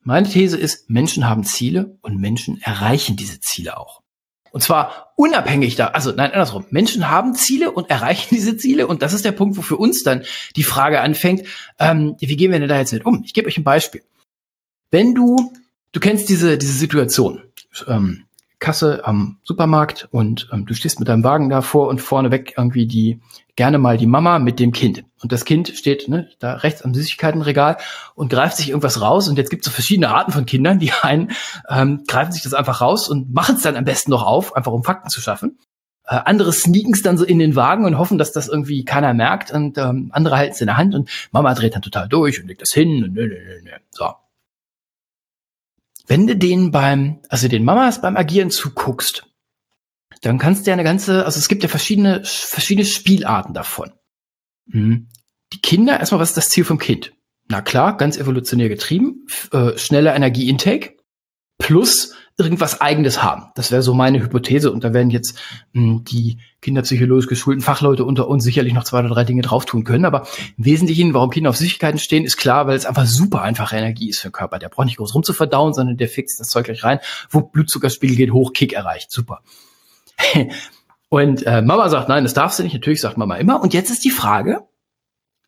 Meine 0.03 0.27
These 0.27 0.57
ist, 0.57 0.89
Menschen 0.89 1.29
haben 1.29 1.43
Ziele 1.43 1.97
und 2.01 2.19
Menschen 2.19 2.61
erreichen 2.61 3.15
diese 3.15 3.39
Ziele 3.39 3.77
auch. 3.77 4.01
Und 4.51 4.61
zwar 4.61 5.13
unabhängig 5.15 5.75
da, 5.75 5.87
also 5.87 6.11
nein, 6.11 6.31
andersrum. 6.31 6.65
Menschen 6.71 7.09
haben 7.09 7.35
Ziele 7.35 7.71
und 7.71 7.89
erreichen 7.89 8.27
diese 8.35 8.57
Ziele. 8.57 8.87
Und 8.87 9.01
das 9.01 9.13
ist 9.13 9.25
der 9.25 9.31
Punkt, 9.31 9.57
wo 9.57 9.61
für 9.61 9.77
uns 9.77 10.03
dann 10.03 10.23
die 10.55 10.63
Frage 10.63 11.01
anfängt, 11.01 11.47
ähm, 11.79 12.15
wie 12.19 12.35
gehen 12.35 12.51
wir 12.51 12.59
denn 12.59 12.69
da 12.69 12.77
jetzt 12.77 12.93
mit 12.93 13.05
um? 13.05 13.23
Ich 13.25 13.33
gebe 13.33 13.47
euch 13.47 13.57
ein 13.57 13.63
Beispiel. 13.63 14.03
Wenn 14.89 15.15
du, 15.15 15.53
du 15.93 15.99
kennst 15.99 16.29
diese, 16.29 16.57
diese 16.57 16.73
Situation, 16.73 17.41
ähm, 17.87 18.25
Kasse 18.61 19.01
am 19.05 19.39
Supermarkt 19.43 20.07
und 20.11 20.47
ähm, 20.53 20.65
du 20.65 20.73
stehst 20.75 20.99
mit 20.99 21.09
deinem 21.09 21.23
Wagen 21.23 21.49
davor 21.49 21.89
und 21.89 21.99
vorneweg 21.99 22.53
irgendwie 22.55 22.85
die 22.85 23.19
gerne 23.55 23.79
mal 23.79 23.97
die 23.97 24.07
Mama 24.07 24.39
mit 24.39 24.59
dem 24.59 24.71
Kind. 24.71 25.03
Und 25.21 25.31
das 25.31 25.45
Kind 25.45 25.69
steht 25.69 26.07
ne, 26.07 26.29
da 26.39 26.53
rechts 26.53 26.83
am 26.83 26.93
Süßigkeitenregal 26.93 27.77
und 28.15 28.29
greift 28.29 28.55
sich 28.55 28.69
irgendwas 28.69 29.01
raus. 29.01 29.27
Und 29.27 29.37
jetzt 29.37 29.49
gibt 29.49 29.63
es 29.63 29.65
so 29.65 29.73
verschiedene 29.73 30.09
Arten 30.09 30.31
von 30.31 30.45
Kindern. 30.45 30.79
Die 30.79 30.93
einen 31.01 31.31
ähm, 31.69 32.03
greifen 32.07 32.31
sich 32.31 32.43
das 32.43 32.53
einfach 32.53 32.81
raus 32.81 33.09
und 33.09 33.33
machen 33.33 33.55
es 33.55 33.63
dann 33.63 33.75
am 33.75 33.83
besten 33.83 34.11
noch 34.11 34.25
auf, 34.25 34.55
einfach 34.55 34.71
um 34.71 34.83
Fakten 34.83 35.09
zu 35.09 35.21
schaffen. 35.21 35.57
Äh, 36.05 36.19
andere 36.25 36.53
sneaken 36.53 36.93
es 36.93 37.01
dann 37.01 37.17
so 37.17 37.25
in 37.25 37.39
den 37.39 37.55
Wagen 37.55 37.85
und 37.85 37.97
hoffen, 37.97 38.19
dass 38.19 38.31
das 38.31 38.47
irgendwie 38.47 38.85
keiner 38.85 39.13
merkt. 39.15 39.51
Und 39.51 39.79
ähm, 39.79 40.11
andere 40.13 40.37
halten 40.37 40.53
es 40.53 40.61
in 40.61 40.67
der 40.67 40.77
Hand 40.77 40.93
und 40.93 41.09
Mama 41.31 41.53
dreht 41.55 41.73
dann 41.73 41.81
total 41.81 42.07
durch 42.07 42.39
und 42.39 42.47
legt 42.47 42.61
das 42.61 42.71
hin. 42.71 43.03
Und 43.03 43.13
nö, 43.13 43.27
nö, 43.27 43.35
nö, 43.35 43.61
nö. 43.63 43.71
So, 43.89 44.05
wenn 46.11 46.27
du 46.27 46.35
denen 46.35 46.71
beim, 46.71 47.21
also 47.29 47.47
den 47.47 47.63
Mamas 47.63 48.01
beim 48.01 48.17
Agieren 48.17 48.51
zuguckst, 48.51 49.25
dann 50.19 50.39
kannst 50.39 50.67
du 50.67 50.69
ja 50.69 50.73
eine 50.73 50.83
ganze, 50.83 51.25
also 51.25 51.39
es 51.39 51.47
gibt 51.47 51.63
ja 51.63 51.69
verschiedene, 51.69 52.25
verschiedene 52.25 52.85
Spielarten 52.85 53.53
davon. 53.53 53.93
Mhm. 54.65 55.07
Die 55.53 55.61
Kinder, 55.61 56.01
erstmal, 56.01 56.19
was 56.19 56.31
ist 56.31 56.37
das 56.37 56.49
Ziel 56.49 56.65
vom 56.65 56.79
Kind? 56.79 57.13
Na 57.47 57.61
klar, 57.61 57.95
ganz 57.95 58.17
evolutionär 58.17 58.67
getrieben, 58.67 59.25
äh, 59.53 59.77
schneller 59.77 60.13
Energieintake 60.13 60.97
plus 61.57 62.13
irgendwas 62.37 62.81
Eigenes 62.81 63.21
haben. 63.21 63.51
Das 63.55 63.71
wäre 63.71 63.81
so 63.81 63.93
meine 63.93 64.21
Hypothese. 64.21 64.71
Und 64.71 64.83
da 64.83 64.93
werden 64.93 65.09
jetzt 65.09 65.37
mh, 65.73 65.83
hm, 65.83 66.03
die 66.05 66.37
kinderpsychologisch 66.61 67.27
geschulten 67.27 67.61
Fachleute 67.61 68.05
unter 68.05 68.27
uns 68.27 68.43
sicherlich 68.43 68.73
noch 68.73 68.83
zwei 68.83 68.99
oder 68.99 69.09
drei 69.09 69.23
Dinge 69.23 69.41
drauf 69.41 69.65
tun 69.65 69.83
können. 69.83 70.05
Aber 70.05 70.27
im 70.57 70.65
Wesentlichen, 70.65 71.13
warum 71.13 71.29
Kinder 71.29 71.49
auf 71.49 71.57
Süßigkeiten 71.57 71.99
stehen, 71.99 72.23
ist 72.23 72.37
klar, 72.37 72.67
weil 72.67 72.75
es 72.75 72.85
einfach 72.85 73.05
super 73.05 73.41
einfache 73.41 73.75
Energie 73.75 74.09
ist 74.09 74.19
für 74.19 74.29
den 74.29 74.33
Körper. 74.33 74.59
Der 74.59 74.69
braucht 74.69 74.85
nicht 74.85 74.97
groß 74.97 75.13
rumzuverdauen, 75.13 75.73
sondern 75.73 75.97
der 75.97 76.07
fixt 76.07 76.39
das 76.39 76.49
Zeug 76.49 76.65
gleich 76.65 76.83
rein. 76.83 76.99
Wo 77.29 77.41
Blutzuckerspiegel 77.41 78.15
geht 78.15 78.31
hoch, 78.31 78.53
Kick 78.53 78.73
erreicht. 78.73 79.11
Super. 79.11 79.41
und 81.09 81.45
äh, 81.45 81.61
Mama 81.61 81.89
sagt, 81.89 82.09
nein, 82.09 82.23
das 82.23 82.33
darfst 82.33 82.59
du 82.59 82.63
nicht. 82.63 82.73
Natürlich 82.73 83.01
sagt 83.01 83.17
Mama 83.17 83.35
immer. 83.35 83.61
Und 83.61 83.73
jetzt 83.73 83.89
ist 83.89 84.05
die 84.05 84.11
Frage, 84.11 84.61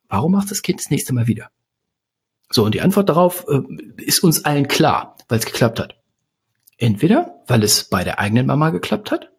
warum 0.09 0.31
macht 0.33 0.51
das 0.51 0.61
Kind 0.61 0.79
das 0.79 0.89
nächste 0.89 1.13
Mal 1.13 1.27
wieder? 1.27 1.49
So, 2.51 2.65
und 2.65 2.75
die 2.75 2.81
Antwort 2.81 3.09
darauf 3.09 3.45
äh, 3.47 3.61
ist 3.97 4.23
uns 4.23 4.45
allen 4.45 4.67
klar, 4.67 5.17
weil 5.27 5.39
es 5.39 5.45
geklappt 5.45 5.79
hat. 5.79 6.02
Entweder, 6.83 7.41
weil 7.47 7.63
es 7.63 7.85
bei 7.85 8.03
der 8.03 8.19
eigenen 8.19 8.45
Mama 8.45 8.69
geklappt 8.69 9.09
hat, 9.09 9.31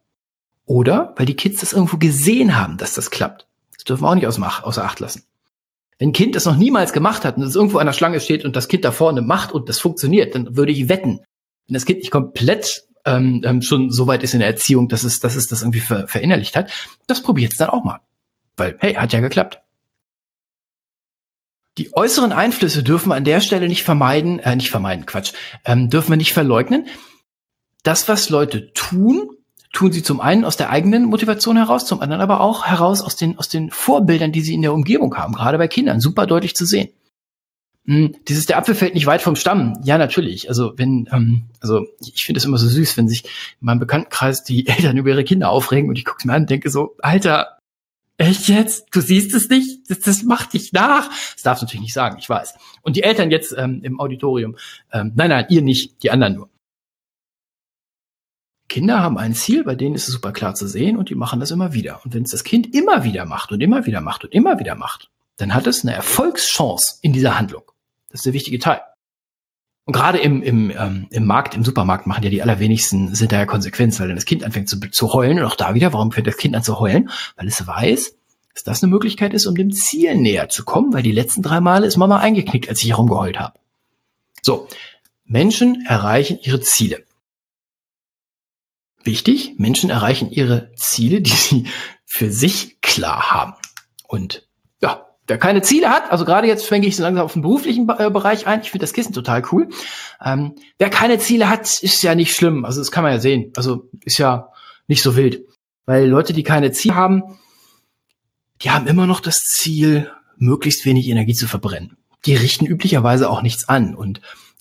oder 0.65 1.13
weil 1.19 1.27
die 1.27 1.37
Kids 1.37 1.61
das 1.61 1.75
irgendwo 1.75 1.99
gesehen 1.99 2.57
haben, 2.57 2.79
dass 2.79 2.95
das 2.95 3.11
klappt. 3.11 3.47
Das 3.75 3.85
dürfen 3.85 4.05
wir 4.05 4.09
auch 4.09 4.15
nicht 4.15 4.27
außer 4.27 4.83
Acht 4.83 4.99
lassen. 4.99 5.25
Wenn 5.99 6.09
ein 6.09 6.13
Kind 6.15 6.37
das 6.37 6.47
noch 6.47 6.57
niemals 6.57 6.95
gemacht 6.95 7.23
hat 7.23 7.37
und 7.37 7.43
es 7.43 7.55
irgendwo 7.55 7.77
an 7.77 7.87
der 7.87 7.93
Schlange 7.93 8.21
steht 8.21 8.47
und 8.47 8.57
das 8.57 8.69
Kind 8.69 8.83
da 8.87 8.93
vorne 8.93 9.21
macht 9.21 9.53
und 9.53 9.69
das 9.69 9.79
funktioniert, 9.79 10.35
dann 10.35 10.57
würde 10.57 10.73
ich 10.73 10.89
wetten, 10.89 11.21
wenn 11.67 11.75
das 11.75 11.85
Kind 11.85 11.99
nicht 11.99 12.11
komplett 12.11 12.85
ähm, 13.05 13.43
ähm 13.45 13.61
schon 13.61 13.91
so 13.91 14.07
weit 14.07 14.23
ist 14.23 14.33
in 14.33 14.41
der 14.41 14.49
Erziehung, 14.49 14.89
dass 14.89 15.05
es, 15.05 15.21
dass 15.21 15.37
es 15.37 15.47
das 15.47 15.61
irgendwie 15.61 15.81
ver 15.81 16.09
verinnerlicht 16.09 16.57
hat, 16.57 16.71
das 17.07 17.23
probiert 17.23 17.53
es 17.53 17.59
dann 17.59 17.69
auch 17.69 17.85
mal. 17.85 18.01
Weil, 18.57 18.77
hey, 18.79 18.95
hat 18.95 19.13
ja 19.13 19.21
geklappt. 19.21 19.61
Die 21.77 21.93
äußeren 21.93 22.33
Einflüsse 22.33 22.83
dürfen 22.83 23.11
wir 23.11 23.17
an 23.17 23.25
der 23.25 23.43
Stelle 23.43 23.69
nicht 23.69 23.83
vermeiden, 23.83 24.39
äh, 24.39 24.57
nicht 24.57 24.71
vermeiden, 24.71 25.05
Quatsch, 25.05 25.35
ähm, 25.67 25.91
dürfen 25.91 26.09
wir 26.09 26.17
nicht 26.17 26.33
verleugnen 26.33 26.87
das, 27.85 28.09
was 28.09 28.31
Leute 28.31 28.73
tun, 28.73 29.31
tun 29.73 29.93
sie 29.93 30.03
zum 30.03 30.21
einen 30.21 30.45
aus 30.45 30.57
der 30.57 30.71
eigenen 30.71 31.05
Motivation 31.05 31.57
heraus, 31.57 31.87
zum 31.87 32.00
anderen 32.00 32.23
aber 32.23 32.41
auch 32.41 32.67
heraus 32.67 33.03
aus 33.03 33.14
den, 33.14 33.38
aus 33.38 33.49
den 33.49 33.71
Vorbildern, 33.71 34.33
die 34.33 34.41
sie 34.41 34.55
in 34.55 34.62
der 34.62 34.73
Umgebung 34.73 35.14
haben, 35.17 35.35
gerade 35.35 35.59
bei 35.59 35.69
Kindern, 35.69 36.00
super 36.00 36.26
deutlich 36.26 36.57
zu 36.57 36.64
sehen. 36.64 36.88
Hm, 37.87 38.17
dieses 38.29 38.47
der 38.47 38.57
Apfel 38.57 38.75
fällt 38.75 38.95
nicht 38.95 39.07
weit 39.07 39.21
vom 39.21 39.37
Stamm. 39.37 39.79
Ja, 39.85 39.99
natürlich. 39.99 40.49
Also 40.49 40.73
wenn, 40.76 41.07
ähm, 41.12 41.50
also 41.61 41.87
ich 42.00 42.25
finde 42.25 42.38
es 42.38 42.47
immer 42.47 42.57
so 42.57 42.67
süß, 42.67 42.97
wenn 42.97 43.09
sich 43.09 43.25
in 43.25 43.67
meinem 43.67 43.81
Bekanntenkreis 43.81 44.43
die 44.43 44.67
Eltern 44.67 44.97
über 44.97 45.11
ihre 45.11 45.25
Kinder 45.25 45.50
aufregen 45.50 45.91
und 45.91 45.99
ich 45.99 46.07
gucke 46.07 46.26
mir 46.26 46.33
an 46.33 46.43
und 46.43 46.50
denke 46.50 46.71
so, 46.71 46.97
Alter, 47.00 47.59
echt 48.17 48.49
jetzt? 48.49 48.87
Du 48.93 49.00
siehst 49.00 49.35
es 49.35 49.50
nicht? 49.50 49.91
Das, 49.91 50.00
das 50.00 50.23
macht 50.23 50.55
dich 50.55 50.73
nach. 50.73 51.11
Das 51.35 51.43
darfst 51.43 51.62
du 51.62 51.67
natürlich 51.67 51.83
nicht 51.83 51.95
sagen, 51.95 52.17
ich 52.19 52.29
weiß. 52.29 52.55
Und 52.81 52.97
die 52.97 53.03
Eltern 53.03 53.31
jetzt 53.31 53.55
ähm, 53.57 53.81
im 53.83 54.00
Auditorium, 54.00 54.57
ähm, 54.93 55.12
nein, 55.14 55.29
nein, 55.29 55.47
ihr 55.50 55.61
nicht, 55.61 56.03
die 56.03 56.11
anderen 56.11 56.37
nur. 56.37 56.49
Kinder 58.68 59.00
haben 59.00 59.18
ein 59.18 59.35
Ziel, 59.35 59.64
bei 59.64 59.75
denen 59.75 59.94
ist 59.94 60.09
es 60.09 60.14
super 60.14 60.33
klar 60.33 60.54
zu 60.54 60.66
sehen 60.66 60.97
und 60.97 61.11
die 61.11 61.14
machen 61.14 61.40
das 61.40 61.50
immer 61.50 61.75
wieder. 61.75 62.00
Und 62.04 62.14
wenn 62.14 62.23
es 62.23 62.30
das 62.30 62.44
Kind 62.44 62.75
immer 62.75 63.04
wieder 63.04 63.25
macht 63.26 63.52
und 63.52 63.61
immer 63.61 63.87
wieder 63.87 64.00
macht 64.00 64.25
und 64.25 64.33
immer 64.33 64.59
wieder 64.59 64.75
macht, 64.75 65.11
dann 65.37 65.54
hat 65.54 65.66
es 65.66 65.85
eine 65.85 65.94
Erfolgschance 65.94 66.99
in 67.02 67.12
dieser 67.12 67.38
Handlung. 67.38 67.62
Das 68.11 68.21
ist 68.21 68.26
der 68.26 68.33
wichtige 68.33 68.59
Teil. 68.59 68.80
Und 69.87 69.92
gerade 69.92 70.18
im, 70.18 70.42
im, 70.42 70.71
ähm, 70.71 71.09
im 71.11 71.26
Markt, 71.26 71.54
im 71.54 71.64
Supermarkt 71.64 72.06
machen 72.06 72.25
ja 72.25 72.30
die 72.30 72.40
allerwenigsten, 72.40 73.14
sind 73.14 73.33
da 73.33 73.37
ja 73.37 73.47
Konsequenz, 73.47 74.00
weil 74.00 74.09
dann 74.09 74.16
das 74.16 74.25
Kind 74.25 74.42
anfängt 74.42 74.68
zu, 74.68 74.80
zu 74.80 75.12
heulen. 75.12 75.38
Und 75.38 75.44
auch 75.44 75.56
da 75.56 75.75
wieder, 75.75 75.92
warum 75.92 76.11
fängt 76.11 76.26
das 76.26 76.38
Kind 76.38 76.56
an 76.56 76.62
zu 76.62 76.80
heulen? 76.80 77.11
Weil 77.37 77.49
es 77.49 77.66
weiß, 77.66 78.16
dass 78.54 78.62
das 78.64 78.83
eine 78.83 78.90
Möglichkeit 78.90 79.35
ist, 79.35 79.47
um 79.47 79.54
dem 79.54 79.73
Ziel 79.73 80.14
näher 80.14 80.49
zu 80.49 80.64
kommen, 80.64 80.94
weil 80.94 81.02
die 81.02 81.12
letzten 81.12 81.42
drei 81.42 81.61
Male 81.61 81.87
ist 81.87 81.99
Mama 81.99 82.18
eingeknickt, 82.18 82.68
als 82.68 82.83
ich 82.83 82.90
herumgeheult 82.90 83.38
habe. 83.38 83.59
So, 84.40 84.68
Menschen 85.26 85.85
erreichen 85.87 86.38
ihre 86.40 86.61
Ziele. 86.61 87.02
Wichtig, 89.04 89.54
Menschen 89.58 89.90
erreichen 89.90 90.30
ihre 90.30 90.73
Ziele, 90.76 91.20
die 91.20 91.30
sie 91.30 91.66
für 92.06 92.30
sich 92.30 92.80
klar 92.80 93.30
haben. 93.30 93.54
Und 94.08 94.49
ja, 94.80 95.06
wer 95.26 95.38
keine 95.38 95.62
Ziele 95.62 95.90
hat, 95.90 96.11
also 96.11 96.25
gerade 96.25 96.46
jetzt 96.46 96.66
schwenke 96.66 96.88
ich 96.88 96.96
so 96.96 97.02
langsam 97.02 97.25
auf 97.25 97.34
den 97.34 97.42
beruflichen 97.42 97.88
äh, 97.88 98.11
Bereich 98.11 98.46
ein, 98.46 98.62
ich 98.62 98.70
finde 98.70 98.84
das 98.84 98.92
Kissen 98.92 99.12
total 99.12 99.42
cool. 99.52 99.68
Ähm, 100.25 100.54
wer 100.78 100.90
keine 100.90 101.18
Ziele 101.18 101.50
hat, 101.50 101.82
ist 101.82 102.02
ja 102.02 102.14
nicht 102.14 102.34
schlimm. 102.34 102.64
Also 102.64 102.80
das 102.80 102.90
kann 102.90 103.04
man 103.04 103.12
ja 103.12 103.20
sehen. 103.20 103.52
Also 103.56 103.90
ist 104.04 104.18
ja 104.18 104.49
nicht 104.87 105.02
so 105.02 105.16
wild. 105.16 105.44
Weil 105.87 106.08
Leute, 106.08 106.32
die 106.32 106.42
keine 106.42 106.73
Ziele 106.73 106.94
haben, 106.94 107.23
die 108.62 108.70
haben 108.70 108.87
immer 108.87 109.06
noch 109.06 109.20
das 109.20 109.40
Ziel, 109.40 110.11
möglichst 110.37 110.84
wenig 110.87 111.08
Energie 111.08 111.34
zu 111.34 111.46
verbrennen. 111.46 111.96
Die 112.25 112.34
richten 112.34 112.66
üblicherweise 112.66 113.28
auch 113.28 113.42
nichts 113.42 113.68
an. 113.68 113.94
Und 113.94 114.20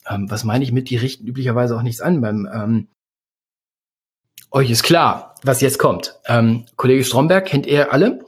ähm, 0.10 0.30
was 0.30 0.44
meine 0.44 0.64
ich 0.64 0.72
mit, 0.72 0.90
die 0.90 0.98
richten 0.98 1.26
üblicherweise 1.26 1.78
auch 1.78 1.82
nichts 1.82 2.02
an? 2.02 2.22
Beim 2.22 2.48
ähm, 2.54 2.88
euch 4.54 4.70
ist 4.70 4.84
klar, 4.84 5.36
was 5.44 5.62
jetzt 5.62 5.80
kommt. 5.80 6.16
Ähm, 6.28 6.66
Kollege 6.76 7.04
Stromberg 7.04 7.46
kennt 7.46 7.66
ihr 7.66 7.92
alle. 7.92 8.24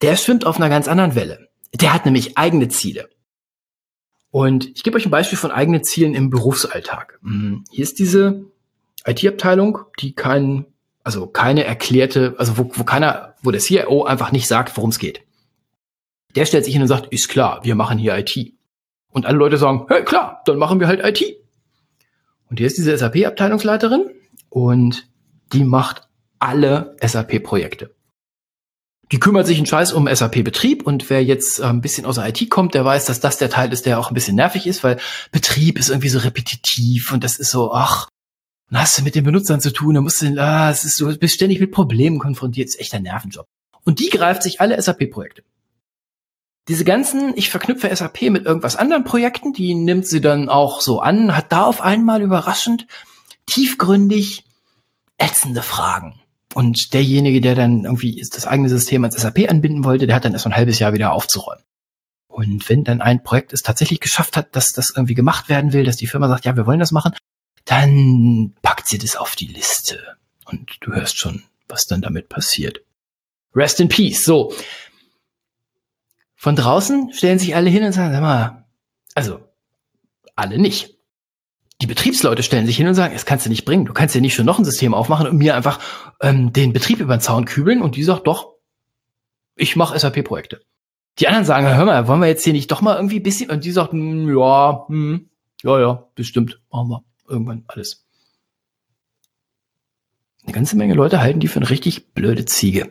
Der 0.00 0.16
schwimmt 0.16 0.46
auf 0.46 0.56
einer 0.56 0.70
ganz 0.70 0.88
anderen 0.88 1.14
Welle. 1.14 1.48
Der 1.74 1.92
hat 1.92 2.06
nämlich 2.06 2.38
eigene 2.38 2.68
Ziele. 2.68 3.10
Und 4.30 4.68
ich 4.74 4.84
gebe 4.84 4.96
euch 4.96 5.04
ein 5.04 5.10
Beispiel 5.10 5.36
von 5.36 5.50
eigenen 5.50 5.82
Zielen 5.82 6.14
im 6.14 6.30
Berufsalltag. 6.30 7.18
Hm, 7.22 7.64
hier 7.70 7.82
ist 7.82 7.98
diese 7.98 8.44
IT-Abteilung, 9.04 9.80
die 9.98 10.14
kein, 10.14 10.66
also 11.02 11.26
keine 11.26 11.64
erklärte, 11.64 12.34
also 12.38 12.56
wo, 12.56 12.70
wo 12.72 12.84
keiner, 12.84 13.34
wo 13.42 13.50
der 13.50 13.60
CIO 13.60 14.04
einfach 14.04 14.30
nicht 14.30 14.46
sagt, 14.46 14.76
worum 14.76 14.90
es 14.90 14.98
geht. 14.98 15.22
Der 16.36 16.46
stellt 16.46 16.64
sich 16.64 16.74
hin 16.74 16.82
und 16.82 16.88
sagt, 16.88 17.12
ist 17.12 17.28
klar, 17.28 17.60
wir 17.64 17.74
machen 17.74 17.98
hier 17.98 18.16
IT. 18.16 18.54
Und 19.10 19.26
alle 19.26 19.36
Leute 19.36 19.58
sagen, 19.58 19.86
hey, 19.88 20.04
klar, 20.04 20.42
dann 20.44 20.58
machen 20.58 20.78
wir 20.78 20.86
halt 20.86 21.04
IT. 21.04 21.36
Und 22.48 22.58
hier 22.58 22.68
ist 22.68 22.78
diese 22.78 22.96
SAP-Abteilungsleiterin, 22.96 24.10
und 24.50 25.08
die 25.52 25.64
macht 25.64 26.08
alle 26.38 26.96
SAP-Projekte. 27.00 27.94
Die 29.12 29.18
kümmert 29.18 29.46
sich 29.46 29.56
einen 29.56 29.66
Scheiß 29.66 29.92
um 29.92 30.06
SAP-Betrieb 30.06 30.86
und 30.86 31.10
wer 31.10 31.24
jetzt 31.24 31.58
äh, 31.58 31.64
ein 31.64 31.80
bisschen 31.80 32.06
aus 32.06 32.14
der 32.14 32.28
IT 32.28 32.48
kommt, 32.48 32.74
der 32.74 32.84
weiß, 32.84 33.06
dass 33.06 33.18
das 33.18 33.38
der 33.38 33.50
Teil 33.50 33.72
ist, 33.72 33.86
der 33.86 33.98
auch 33.98 34.10
ein 34.10 34.14
bisschen 34.14 34.36
nervig 34.36 34.66
ist, 34.66 34.84
weil 34.84 34.98
Betrieb 35.32 35.78
ist 35.78 35.88
irgendwie 35.88 36.08
so 36.08 36.20
repetitiv 36.20 37.12
und 37.12 37.24
das 37.24 37.36
ist 37.36 37.50
so, 37.50 37.72
ach, 37.72 38.08
dann 38.70 38.82
hast 38.82 38.98
du 38.98 39.02
mit 39.02 39.16
den 39.16 39.24
Benutzern 39.24 39.60
zu 39.60 39.72
tun, 39.72 39.94
da 39.94 40.00
musst 40.00 40.22
du, 40.22 40.40
ah, 40.40 40.70
es 40.70 40.84
ist 40.84 40.96
so, 40.96 41.12
bist 41.18 41.34
ständig 41.34 41.58
mit 41.58 41.72
Problemen 41.72 42.20
konfrontiert, 42.20 42.68
ist 42.68 42.78
echt 42.78 42.94
ein 42.94 43.02
Nervenjob. 43.02 43.46
Und 43.84 43.98
die 43.98 44.10
greift 44.10 44.44
sich 44.44 44.60
alle 44.60 44.80
SAP-Projekte. 44.80 45.42
Diese 46.68 46.84
ganzen, 46.84 47.32
ich 47.36 47.50
verknüpfe 47.50 47.94
SAP 47.94 48.22
mit 48.30 48.46
irgendwas 48.46 48.76
anderen 48.76 49.02
Projekten, 49.02 49.52
die 49.52 49.74
nimmt 49.74 50.06
sie 50.06 50.20
dann 50.20 50.48
auch 50.48 50.80
so 50.80 51.00
an, 51.00 51.36
hat 51.36 51.50
da 51.50 51.64
auf 51.64 51.80
einmal 51.80 52.22
überraschend 52.22 52.86
tiefgründig 53.50 54.44
ätzende 55.18 55.62
Fragen. 55.62 56.20
Und 56.54 56.94
derjenige, 56.94 57.40
der 57.40 57.54
dann 57.54 57.84
irgendwie 57.84 58.24
das 58.32 58.46
eigene 58.46 58.68
System 58.68 59.04
als 59.04 59.14
SAP 59.16 59.48
anbinden 59.48 59.84
wollte, 59.84 60.06
der 60.06 60.16
hat 60.16 60.24
dann 60.24 60.32
erst 60.32 60.46
ein 60.46 60.56
halbes 60.56 60.78
Jahr 60.78 60.92
wieder 60.92 61.12
aufzuräumen. 61.12 61.62
Und 62.26 62.68
wenn 62.68 62.84
dann 62.84 63.00
ein 63.00 63.22
Projekt 63.22 63.52
es 63.52 63.62
tatsächlich 63.62 64.00
geschafft 64.00 64.36
hat, 64.36 64.56
dass 64.56 64.68
das 64.68 64.92
irgendwie 64.94 65.14
gemacht 65.14 65.48
werden 65.48 65.72
will, 65.72 65.84
dass 65.84 65.96
die 65.96 66.06
Firma 66.06 66.28
sagt, 66.28 66.44
ja, 66.44 66.56
wir 66.56 66.66
wollen 66.66 66.80
das 66.80 66.92
machen, 66.92 67.12
dann 67.64 68.54
packt 68.62 68.88
sie 68.88 68.98
das 68.98 69.16
auf 69.16 69.36
die 69.36 69.46
Liste. 69.46 70.16
Und 70.46 70.78
du 70.80 70.92
hörst 70.92 71.18
schon, 71.18 71.44
was 71.68 71.86
dann 71.86 72.02
damit 72.02 72.28
passiert. 72.28 72.80
Rest 73.54 73.80
in 73.80 73.88
Peace. 73.88 74.24
So. 74.24 74.54
Von 76.34 76.56
draußen 76.56 77.12
stellen 77.12 77.38
sich 77.38 77.54
alle 77.54 77.70
hin 77.70 77.84
und 77.84 77.92
sagen, 77.92 78.12
sag 78.12 78.22
mal, 78.22 78.64
also, 79.14 79.40
alle 80.34 80.58
nicht. 80.58 80.96
Die 81.80 81.86
Betriebsleute 81.86 82.42
stellen 82.42 82.66
sich 82.66 82.76
hin 82.76 82.86
und 82.86 82.94
sagen, 82.94 83.14
das 83.14 83.24
kannst 83.24 83.46
du 83.46 83.50
nicht 83.50 83.64
bringen. 83.64 83.86
Du 83.86 83.94
kannst 83.94 84.14
ja 84.14 84.20
nicht 84.20 84.34
schon 84.34 84.44
noch 84.44 84.58
ein 84.58 84.64
System 84.64 84.92
aufmachen 84.92 85.26
und 85.26 85.38
mir 85.38 85.56
einfach 85.56 85.78
ähm, 86.20 86.52
den 86.52 86.72
Betrieb 86.72 87.00
über 87.00 87.16
den 87.16 87.20
Zaun 87.20 87.46
kübeln. 87.46 87.80
Und 87.80 87.96
die 87.96 88.02
sagt, 88.02 88.26
doch, 88.26 88.54
ich 89.56 89.76
mache 89.76 89.98
SAP-Projekte. 89.98 90.60
Die 91.18 91.26
anderen 91.26 91.46
sagen, 91.46 91.66
hör 91.66 91.84
mal, 91.84 92.06
wollen 92.06 92.20
wir 92.20 92.28
jetzt 92.28 92.44
hier 92.44 92.52
nicht 92.52 92.70
doch 92.70 92.82
mal 92.82 92.96
irgendwie 92.96 93.20
bisschen? 93.20 93.50
Und 93.50 93.64
die 93.64 93.70
sagt, 93.70 93.92
hm, 93.92 94.36
ja, 94.36 94.84
hm, 94.88 95.30
ja, 95.62 95.80
ja, 95.80 96.08
bestimmt, 96.14 96.60
machen 96.70 96.88
wir 96.88 97.04
irgendwann 97.28 97.64
alles. 97.68 98.06
Eine 100.44 100.52
ganze 100.52 100.76
Menge 100.76 100.94
Leute 100.94 101.20
halten 101.20 101.40
die 101.40 101.48
für 101.48 101.60
eine 101.60 101.70
richtig 101.70 102.12
blöde 102.12 102.44
Ziege. 102.44 102.90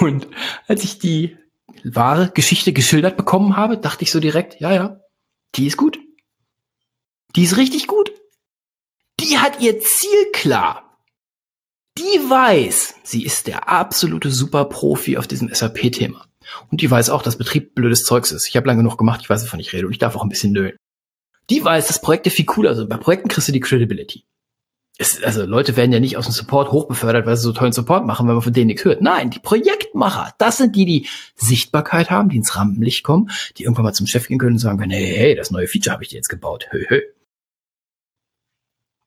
Und 0.00 0.26
als 0.66 0.84
ich 0.84 0.98
die 0.98 1.36
wahre 1.84 2.30
Geschichte 2.30 2.72
geschildert 2.72 3.16
bekommen 3.16 3.56
habe, 3.56 3.78
dachte 3.78 4.04
ich 4.04 4.10
so 4.10 4.20
direkt, 4.20 4.60
ja, 4.60 4.72
ja, 4.72 5.00
die 5.54 5.66
ist 5.66 5.76
gut. 5.76 5.99
Die 7.36 7.44
ist 7.44 7.56
richtig 7.56 7.86
gut. 7.86 8.12
Die 9.20 9.38
hat 9.38 9.60
ihr 9.60 9.80
Ziel 9.80 10.30
klar. 10.32 10.98
Die 11.98 12.02
weiß, 12.02 12.94
sie 13.02 13.24
ist 13.24 13.46
der 13.46 13.68
absolute 13.68 14.30
Superprofi 14.30 15.18
auf 15.18 15.26
diesem 15.26 15.52
SAP-Thema. 15.52 16.24
Und 16.70 16.80
die 16.80 16.90
weiß 16.90 17.10
auch, 17.10 17.22
dass 17.22 17.36
Betrieb 17.36 17.74
blödes 17.74 18.04
Zeugs 18.04 18.32
ist. 18.32 18.48
Ich 18.48 18.56
habe 18.56 18.66
lange 18.66 18.82
genug 18.82 18.96
gemacht, 18.96 19.20
ich 19.22 19.30
weiß, 19.30 19.42
wovon 19.44 19.60
ich 19.60 19.72
rede 19.72 19.86
und 19.86 19.92
ich 19.92 19.98
darf 19.98 20.16
auch 20.16 20.22
ein 20.22 20.28
bisschen 20.28 20.52
nölen. 20.52 20.76
Die 21.50 21.62
weiß, 21.62 21.88
dass 21.88 22.00
Projekte 22.00 22.30
viel 22.30 22.46
cooler 22.46 22.74
sind. 22.74 22.88
Bei 22.88 22.96
Projekten 22.96 23.28
kriegst 23.28 23.48
du 23.48 23.52
die 23.52 23.60
Credibility. 23.60 24.24
Es, 24.98 25.22
also 25.22 25.46
Leute 25.46 25.76
werden 25.76 25.92
ja 25.92 26.00
nicht 26.00 26.16
aus 26.16 26.26
dem 26.26 26.32
Support 26.32 26.72
hochbefördert, 26.72 27.26
weil 27.26 27.36
sie 27.36 27.42
so 27.42 27.52
tollen 27.52 27.72
Support 27.72 28.06
machen, 28.06 28.28
wenn 28.28 28.34
man 28.34 28.42
von 28.42 28.52
denen 28.52 28.66
nichts 28.66 28.84
hört. 28.84 29.00
Nein, 29.00 29.30
die 29.30 29.38
Projektmacher, 29.38 30.34
das 30.38 30.58
sind 30.58 30.76
die, 30.76 30.84
die 30.84 31.08
Sichtbarkeit 31.36 32.10
haben, 32.10 32.28
die 32.28 32.36
ins 32.36 32.54
Rampenlicht 32.54 33.02
kommen, 33.02 33.30
die 33.56 33.64
irgendwann 33.64 33.84
mal 33.84 33.94
zum 33.94 34.06
Chef 34.06 34.28
gehen 34.28 34.38
können 34.38 34.56
und 34.56 34.58
sagen 34.58 34.78
können, 34.78 34.90
hey, 34.90 35.14
hey, 35.16 35.34
das 35.34 35.50
neue 35.50 35.66
Feature 35.66 35.94
habe 35.94 36.04
ich 36.04 36.10
dir 36.10 36.16
jetzt 36.16 36.28
gebaut. 36.28 36.68
Hö, 36.70 36.84
hö. 36.88 37.00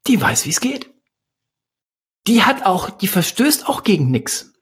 Die 0.08 0.20
weiß, 0.20 0.46
wie 0.46 0.50
es 0.50 0.60
geht. 0.60 0.94
Die 2.28 2.44
hat 2.44 2.66
auch, 2.66 2.90
die 2.90 3.08
verstößt 3.08 3.68
auch 3.68 3.84
gegen 3.84 4.12
nix. 4.12 4.54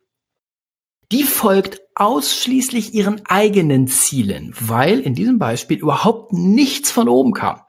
Die 1.12 1.24
folgt 1.24 1.82
ausschließlich 1.96 2.94
ihren 2.94 3.26
eigenen 3.26 3.88
Zielen, 3.88 4.54
weil 4.60 5.00
in 5.00 5.14
diesem 5.14 5.40
Beispiel 5.40 5.78
überhaupt 5.78 6.32
nichts 6.32 6.90
von 6.90 7.10
oben 7.10 7.34
kam. 7.34 7.62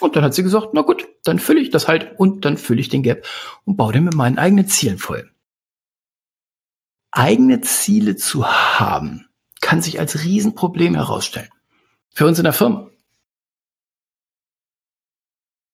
Und 0.00 0.14
dann 0.14 0.22
hat 0.22 0.34
sie 0.34 0.44
gesagt, 0.44 0.68
na 0.74 0.82
gut, 0.82 1.08
dann 1.24 1.40
fülle 1.40 1.60
ich 1.60 1.70
das 1.70 1.88
halt 1.88 2.18
und 2.18 2.44
dann 2.44 2.56
fülle 2.56 2.80
ich 2.80 2.88
den 2.88 3.02
Gap 3.02 3.26
und 3.64 3.76
baue 3.76 3.92
den 3.92 4.04
mit 4.04 4.14
meinen 4.14 4.38
eigenen 4.38 4.68
Zielen 4.68 4.98
voll. 4.98 5.28
Eigene 7.10 7.62
Ziele 7.62 8.14
zu 8.14 8.46
haben, 8.46 9.28
kann 9.60 9.82
sich 9.82 9.98
als 9.98 10.22
Riesenproblem 10.22 10.94
herausstellen. 10.94 11.50
Für 12.10 12.26
uns 12.26 12.38
in 12.38 12.44
der 12.44 12.52
Firma. 12.52 12.90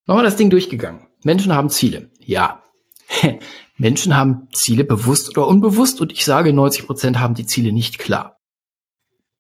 Wir 0.07 0.23
das 0.23 0.37
Ding 0.37 0.49
durchgegangen. 0.49 1.07
Menschen 1.25 1.53
haben 1.53 1.71
Ziele. 1.71 2.11
Ja. 2.21 2.63
Menschen 3.77 4.17
haben 4.17 4.49
Ziele 4.53 4.85
bewusst 4.85 5.37
oder 5.37 5.49
unbewusst 5.49 6.01
und 6.01 6.13
ich 6.13 6.25
sage, 6.25 6.53
90 6.53 6.87
Prozent 6.87 7.19
haben 7.19 7.35
die 7.35 7.47
Ziele 7.47 7.73
nicht 7.73 7.99
klar. 7.99 8.39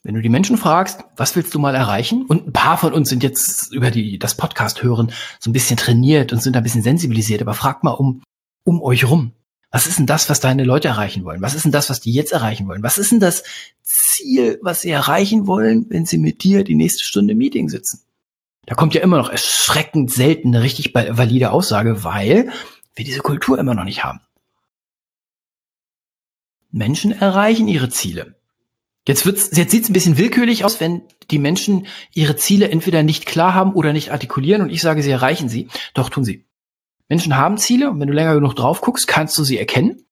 Wenn 0.03 0.15
du 0.15 0.21
die 0.21 0.29
Menschen 0.29 0.59
fragst, 0.59 1.01
was 1.17 1.35
willst 1.35 1.55
du 1.55 1.59
mal 1.59 1.75
erreichen? 1.75 2.27
Und 2.27 2.49
ein 2.49 2.53
paar 2.53 2.77
von 2.77 2.93
uns 2.93 3.09
sind 3.09 3.23
jetzt 3.23 3.73
über 3.73 3.91
die, 3.91 4.19
das 4.19 4.37
Podcast 4.37 4.83
hören 4.83 5.13
so 5.41 5.49
ein 5.49 5.55
bisschen 5.55 5.79
trainiert 5.79 6.33
und 6.33 6.43
sind 6.43 6.57
ein 6.57 6.63
bisschen 6.63 6.83
sensibilisiert, 6.83 7.41
aber 7.41 7.55
frag 7.55 7.83
mal 7.85 7.93
um, 7.93 8.23
um 8.65 8.83
euch 8.83 9.09
rum. 9.09 9.33
Was 9.71 9.87
ist 9.87 9.99
denn 9.99 10.07
das, 10.07 10.29
was 10.29 10.41
deine 10.41 10.65
Leute 10.65 10.89
erreichen 10.89 11.25
wollen? 11.25 11.43
Was 11.43 11.55
ist 11.55 11.65
denn 11.65 11.73
das, 11.73 11.91
was 11.91 12.01
die 12.01 12.13
jetzt 12.13 12.33
erreichen 12.33 12.69
wollen? 12.69 12.83
Was 12.83 12.99
ist 12.99 13.13
denn 13.13 13.21
das 13.21 13.45
Ziel, 13.83 14.59
was 14.63 14.83
sie 14.83 14.91
erreichen 14.91 15.47
wollen, 15.47 15.87
wenn 15.89 16.07
sie 16.07 16.19
mit 16.19 16.45
dir 16.45 16.65
die 16.65 16.77
nächste 16.77 17.03
Stunde 17.03 17.35
Meeting 17.35 17.69
sitzen? 17.69 18.03
Da 18.67 18.75
kommt 18.75 18.95
ja 18.95 19.03
immer 19.03 19.19
noch 19.19 19.31
erschreckend 19.31 20.11
selten 20.11 20.49
eine 20.49 20.63
richtig 20.63 20.95
valide 20.95 21.51
Aussage, 21.51 22.05
weil 22.05 22.51
wir 22.95 23.05
diese 23.05 23.21
Kultur 23.21 23.59
immer 23.59 23.75
noch 23.75 23.85
nicht 23.85 24.05
haben. 24.05 24.21
Menschen 26.71 27.13
erreichen 27.13 27.69
ihre 27.69 27.89
Ziele. 27.89 28.37
Jetzt 29.07 29.27
wird's, 29.27 29.51
jetzt 29.55 29.71
sieht's 29.71 29.91
ein 29.91 29.93
bisschen 29.93 30.17
willkürlich 30.17 30.65
aus, 30.65 30.81
wenn 30.81 31.03
die 31.31 31.39
Menschen 31.39 31.87
ihre 32.15 32.37
Ziele 32.37 32.71
entweder 32.71 33.03
nicht 33.03 33.27
klar 33.27 33.55
haben 33.55 33.75
oder 33.75 33.93
nicht 33.93 34.13
artikulieren 34.13 34.63
und 34.63 34.71
ich 34.71 34.81
sage, 34.81 35.03
sie 35.03 35.11
erreichen 35.11 35.49
sie. 35.49 35.69
Doch 35.93 36.09
tun 36.09 36.25
sie. 36.25 36.47
Menschen 37.09 37.37
haben 37.37 37.59
Ziele 37.59 37.91
und 37.91 38.01
wenn 38.01 38.09
du 38.09 38.15
länger 38.15 38.35
genug 38.35 38.57
drauf 38.57 38.81
guckst, 38.81 39.07
kannst 39.07 39.37
du 39.37 39.45
sie 39.45 39.59
erkennen. 39.59 40.07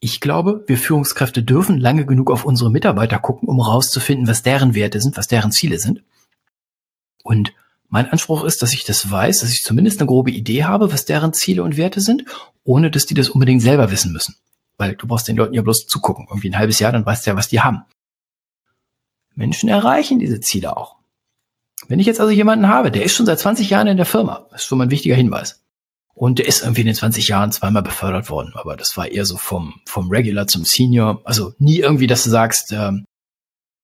Ich 0.00 0.20
glaube, 0.20 0.64
wir 0.66 0.78
Führungskräfte 0.78 1.42
dürfen 1.42 1.78
lange 1.78 2.06
genug 2.06 2.30
auf 2.30 2.44
unsere 2.44 2.70
Mitarbeiter 2.70 3.18
gucken, 3.18 3.48
um 3.48 3.60
rauszufinden, 3.60 4.26
was 4.26 4.42
deren 4.42 4.74
Werte 4.74 5.00
sind, 5.00 5.16
was 5.16 5.28
deren 5.28 5.52
Ziele 5.52 5.78
sind. 5.78 6.02
Und 7.22 7.52
mein 7.92 8.10
Anspruch 8.10 8.44
ist, 8.44 8.62
dass 8.62 8.72
ich 8.72 8.84
das 8.84 9.10
weiß, 9.10 9.40
dass 9.40 9.52
ich 9.52 9.62
zumindest 9.62 10.00
eine 10.00 10.06
grobe 10.06 10.30
Idee 10.30 10.64
habe, 10.64 10.90
was 10.94 11.04
deren 11.04 11.34
Ziele 11.34 11.62
und 11.62 11.76
Werte 11.76 12.00
sind, 12.00 12.24
ohne 12.64 12.90
dass 12.90 13.04
die 13.04 13.12
das 13.12 13.28
unbedingt 13.28 13.60
selber 13.60 13.90
wissen 13.90 14.12
müssen. 14.14 14.34
Weil 14.78 14.96
du 14.96 15.06
brauchst 15.06 15.28
den 15.28 15.36
Leuten 15.36 15.52
ja 15.52 15.60
bloß 15.60 15.86
zugucken. 15.88 16.26
Irgendwie 16.30 16.48
ein 16.48 16.56
halbes 16.56 16.78
Jahr, 16.78 16.90
dann 16.90 17.04
weißt 17.04 17.26
du 17.26 17.30
ja, 17.30 17.36
was 17.36 17.48
die 17.48 17.60
haben. 17.60 17.82
Menschen 19.34 19.68
erreichen 19.68 20.18
diese 20.18 20.40
Ziele 20.40 20.74
auch. 20.74 20.96
Wenn 21.86 21.98
ich 21.98 22.06
jetzt 22.06 22.18
also 22.18 22.32
jemanden 22.32 22.66
habe, 22.66 22.90
der 22.90 23.04
ist 23.04 23.12
schon 23.12 23.26
seit 23.26 23.38
20 23.38 23.68
Jahren 23.68 23.88
in 23.88 23.98
der 23.98 24.06
Firma, 24.06 24.46
das 24.50 24.62
ist 24.62 24.68
schon 24.68 24.78
mal 24.78 24.84
ein 24.84 24.90
wichtiger 24.90 25.14
Hinweis. 25.14 25.62
Und 26.14 26.38
der 26.38 26.48
ist 26.48 26.62
irgendwie 26.62 26.80
in 26.80 26.86
den 26.86 26.96
20 26.96 27.28
Jahren 27.28 27.52
zweimal 27.52 27.82
befördert 27.82 28.30
worden, 28.30 28.52
aber 28.54 28.78
das 28.78 28.96
war 28.96 29.06
eher 29.06 29.26
so 29.26 29.36
vom, 29.36 29.82
vom 29.84 30.08
Regular 30.08 30.46
zum 30.46 30.64
Senior. 30.64 31.20
Also 31.24 31.52
nie 31.58 31.80
irgendwie, 31.80 32.06
dass 32.06 32.24
du 32.24 32.30
sagst, 32.30 32.72
ähm, 32.72 33.04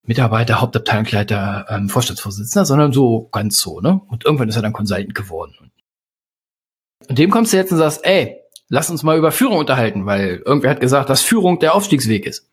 Mitarbeiter, 0.08 0.62
Hauptabteilungsleiter, 0.62 1.66
ähm, 1.68 1.90
Vorstandsvorsitzender, 1.90 2.64
sondern 2.64 2.92
so 2.94 3.28
ganz 3.30 3.60
so, 3.60 3.80
ne? 3.80 4.00
Und 4.08 4.24
irgendwann 4.24 4.48
ist 4.48 4.56
er 4.56 4.62
dann 4.62 4.72
Consultant 4.72 5.14
geworden. 5.14 5.70
Und 7.08 7.18
dem 7.18 7.30
kommst 7.30 7.52
du 7.52 7.58
jetzt 7.58 7.72
und 7.72 7.78
sagst, 7.78 8.04
ey, 8.04 8.40
lass 8.68 8.88
uns 8.88 9.02
mal 9.02 9.18
über 9.18 9.32
Führung 9.32 9.58
unterhalten, 9.58 10.06
weil 10.06 10.42
irgendwer 10.46 10.70
hat 10.70 10.80
gesagt, 10.80 11.10
dass 11.10 11.20
Führung 11.20 11.58
der 11.58 11.74
Aufstiegsweg 11.74 12.24
ist. 12.24 12.48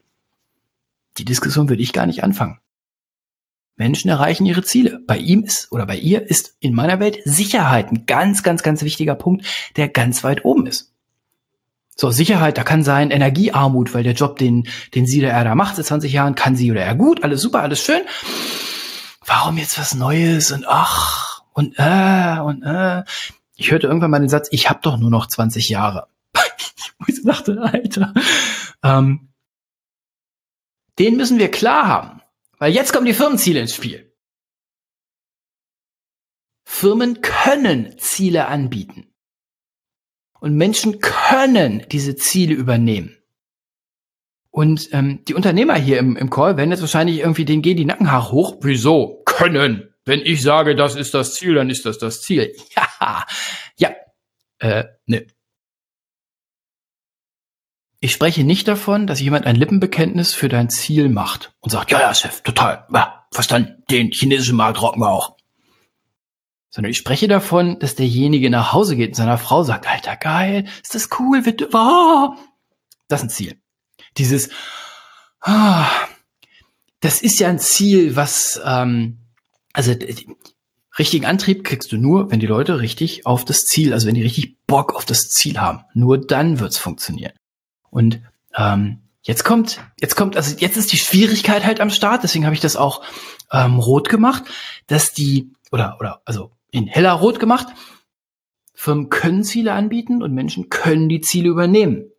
Die 1.17 1.23
Diskussion 1.23 1.69
würde 1.69 1.81
ich 1.81 1.93
gar 1.93 2.05
nicht 2.05 2.25
anfangen. 2.25 2.59
Menschen 3.77 4.09
erreichen 4.09 4.45
ihre 4.45 4.63
Ziele. 4.63 4.99
Bei 5.07 5.17
ihm 5.17 5.43
ist 5.43 5.71
oder 5.71 5.85
bei 5.85 5.95
ihr 5.95 6.29
ist 6.29 6.57
in 6.59 6.73
meiner 6.73 6.99
Welt 6.99 7.19
Sicherheit 7.23 7.89
ein 7.89 8.05
ganz, 8.05 8.43
ganz, 8.43 8.63
ganz 8.63 8.83
wichtiger 8.83 9.15
Punkt, 9.15 9.45
der 9.77 9.87
ganz 9.87 10.25
weit 10.25 10.43
oben 10.43 10.67
ist. 10.67 10.93
So, 11.97 12.11
Sicherheit, 12.11 12.57
da 12.57 12.63
kann 12.63 12.83
sein 12.83 13.09
Energiearmut, 13.09 13.93
weil 13.93 14.03
der 14.03 14.13
Job, 14.13 14.37
den, 14.37 14.67
den 14.93 15.05
sie 15.05 15.21
oder 15.21 15.31
er 15.31 15.45
da 15.45 15.55
macht 15.55 15.77
seit 15.77 15.85
20 15.85 16.11
Jahren, 16.11 16.35
kann 16.35 16.57
sie 16.57 16.69
oder 16.69 16.81
er 16.81 16.95
gut, 16.95 17.23
alles 17.23 17.41
super, 17.41 17.61
alles 17.61 17.81
schön. 17.81 18.01
Warum 19.25 19.57
jetzt 19.57 19.79
was 19.79 19.95
Neues 19.95 20.51
und 20.51 20.65
ach 20.67 21.41
und 21.53 21.75
äh 21.77 22.39
und 22.39 22.63
äh. 22.63 23.03
Ich 23.55 23.71
hörte 23.71 23.87
irgendwann 23.87 24.11
mal 24.11 24.19
den 24.19 24.27
Satz, 24.27 24.49
ich 24.51 24.69
habe 24.69 24.81
doch 24.81 24.97
nur 24.97 25.09
noch 25.09 25.27
20 25.27 25.69
Jahre. 25.69 26.09
ich 27.07 27.23
dachte, 27.23 27.61
Alter. 27.61 28.13
Ähm, 28.83 29.29
den 30.99 31.15
müssen 31.15 31.39
wir 31.39 31.49
klar 31.49 31.87
haben, 31.87 32.21
weil 32.59 32.73
jetzt 32.73 32.91
kommen 32.91 33.05
die 33.05 33.13
Firmenziele 33.13 33.61
ins 33.61 33.73
Spiel. 33.73 34.13
Firmen 36.65 37.21
können 37.21 37.97
Ziele 37.99 38.47
anbieten. 38.47 39.14
Und 40.45 40.57
Menschen 40.57 40.99
können 40.99 41.87
diese 41.91 42.15
Ziele 42.15 42.53
übernehmen. 42.53 43.17
Und 44.51 44.89
ähm, 44.91 45.25
die 45.27 45.33
Unternehmer 45.33 45.73
hier 45.73 45.97
im, 45.97 46.15
im 46.15 46.29
Call 46.29 46.55
werden 46.55 46.69
jetzt 46.69 46.81
wahrscheinlich 46.81 47.17
irgendwie, 47.17 47.45
denen 47.45 47.63
gehen 47.63 47.77
die 47.77 47.85
Nackenhaare 47.85 48.31
hoch. 48.31 48.57
Wieso? 48.61 49.23
Können. 49.25 49.91
Wenn 50.05 50.19
ich 50.19 50.43
sage, 50.43 50.75
das 50.75 50.95
ist 50.95 51.15
das 51.15 51.33
Ziel, 51.33 51.55
dann 51.55 51.71
ist 51.71 51.87
das 51.87 51.97
das 51.97 52.21
Ziel. 52.21 52.53
Ja, 52.75 53.25
ja, 53.75 53.95
äh, 54.59 54.83
ne. 55.07 55.25
Ich 57.99 58.11
spreche 58.11 58.43
nicht 58.43 58.67
davon, 58.67 59.07
dass 59.07 59.19
jemand 59.19 59.47
ein 59.47 59.55
Lippenbekenntnis 59.55 60.35
für 60.35 60.47
dein 60.47 60.69
Ziel 60.69 61.09
macht 61.09 61.55
und 61.59 61.71
sagt, 61.71 61.89
ja, 61.89 62.01
ja, 62.01 62.13
Chef, 62.13 62.41
total, 62.41 62.85
ja, 62.93 63.25
verstanden, 63.31 63.83
den 63.89 64.11
chinesischen 64.11 64.57
Markt 64.57 64.79
rocken 64.79 65.01
wir 65.01 65.09
auch 65.09 65.34
sondern 66.75 66.91
ich 66.91 66.97
spreche 66.97 67.29
davon, 67.29 67.79
dass 67.79 67.95
derjenige 67.95 68.49
nach 68.49 68.73
Hause 68.73 68.97
geht 68.97 69.11
und 69.11 69.15
seiner 69.15 69.37
Frau 69.37 69.63
sagt, 69.63 69.87
Alter, 69.87 70.17
geil, 70.17 70.65
ist 70.83 70.93
das 70.93 71.07
cool, 71.19 71.45
wird, 71.45 71.73
oh. 71.73 72.35
das 73.07 73.21
ist 73.21 73.23
ein 73.23 73.29
Ziel. 73.29 73.61
Dieses, 74.17 74.49
ah, 75.39 75.87
das 76.99 77.21
ist 77.21 77.39
ja 77.39 77.47
ein 77.47 77.59
Ziel, 77.59 78.17
was, 78.17 78.59
ähm, 78.65 79.19
also 79.71 79.95
richtigen 80.99 81.25
Antrieb 81.25 81.63
kriegst 81.63 81.93
du 81.93 81.97
nur, 81.97 82.29
wenn 82.29 82.41
die 82.41 82.45
Leute 82.45 82.81
richtig 82.81 83.25
auf 83.25 83.45
das 83.45 83.63
Ziel, 83.63 83.93
also 83.93 84.07
wenn 84.07 84.15
die 84.15 84.23
richtig 84.23 84.57
Bock 84.67 84.95
auf 84.95 85.05
das 85.05 85.29
Ziel 85.29 85.57
haben. 85.57 85.85
Nur 85.93 86.17
dann 86.17 86.59
wird's 86.59 86.77
funktionieren. 86.77 87.31
Und 87.89 88.19
ähm, 88.53 88.99
jetzt 89.21 89.45
kommt, 89.45 89.79
jetzt 90.01 90.17
kommt, 90.17 90.35
also 90.35 90.53
jetzt 90.57 90.75
ist 90.75 90.91
die 90.91 90.97
Schwierigkeit 90.97 91.63
halt 91.63 91.79
am 91.79 91.89
Start, 91.89 92.23
deswegen 92.23 92.43
habe 92.43 92.55
ich 92.55 92.61
das 92.61 92.75
auch 92.75 93.01
ähm, 93.49 93.79
rot 93.79 94.09
gemacht, 94.09 94.43
dass 94.87 95.13
die, 95.13 95.53
oder, 95.71 95.95
oder, 96.01 96.21
also 96.25 96.51
in 96.75 96.87
heller 96.87 97.13
Rot 97.13 97.39
gemacht. 97.39 97.67
Firmen 98.73 99.09
können 99.09 99.45
Ziele 99.45 99.71
anbieten 99.71 100.21
und 100.21 100.33
Menschen 100.33 100.69
können 100.69 101.07
die 101.07 101.21
Ziele 101.21 101.47
übernehmen. 101.47 102.11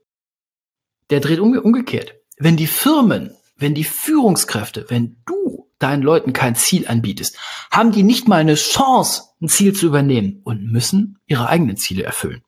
Der 1.11 1.21
dreht 1.21 1.41
umge 1.41 1.61
umgekehrt. 1.61 2.15
Wenn 2.39 2.57
die 2.57 2.67
Firmen, 2.67 3.37
wenn 3.57 3.75
die 3.75 3.85
Führungskräfte, 3.85 4.87
wenn 4.89 5.23
du 5.27 5.69
deinen 5.79 6.03
Leuten 6.03 6.33
kein 6.33 6.55
Ziel 6.55 6.89
anbietest, 6.89 7.37
haben 7.71 7.93
die 7.93 8.03
nicht 8.03 8.29
mal 8.29 8.39
eine 8.39 8.55
Chance, 8.55 9.25
ein 9.43 9.49
Ziel 9.49 9.75
zu 9.75 9.87
übernehmen 9.87 10.41
und 10.43 10.73
müssen 10.73 11.19
ihre 11.27 11.49
eigenen 11.49 11.77
Ziele 11.77 12.05
erfüllen. 12.05 12.43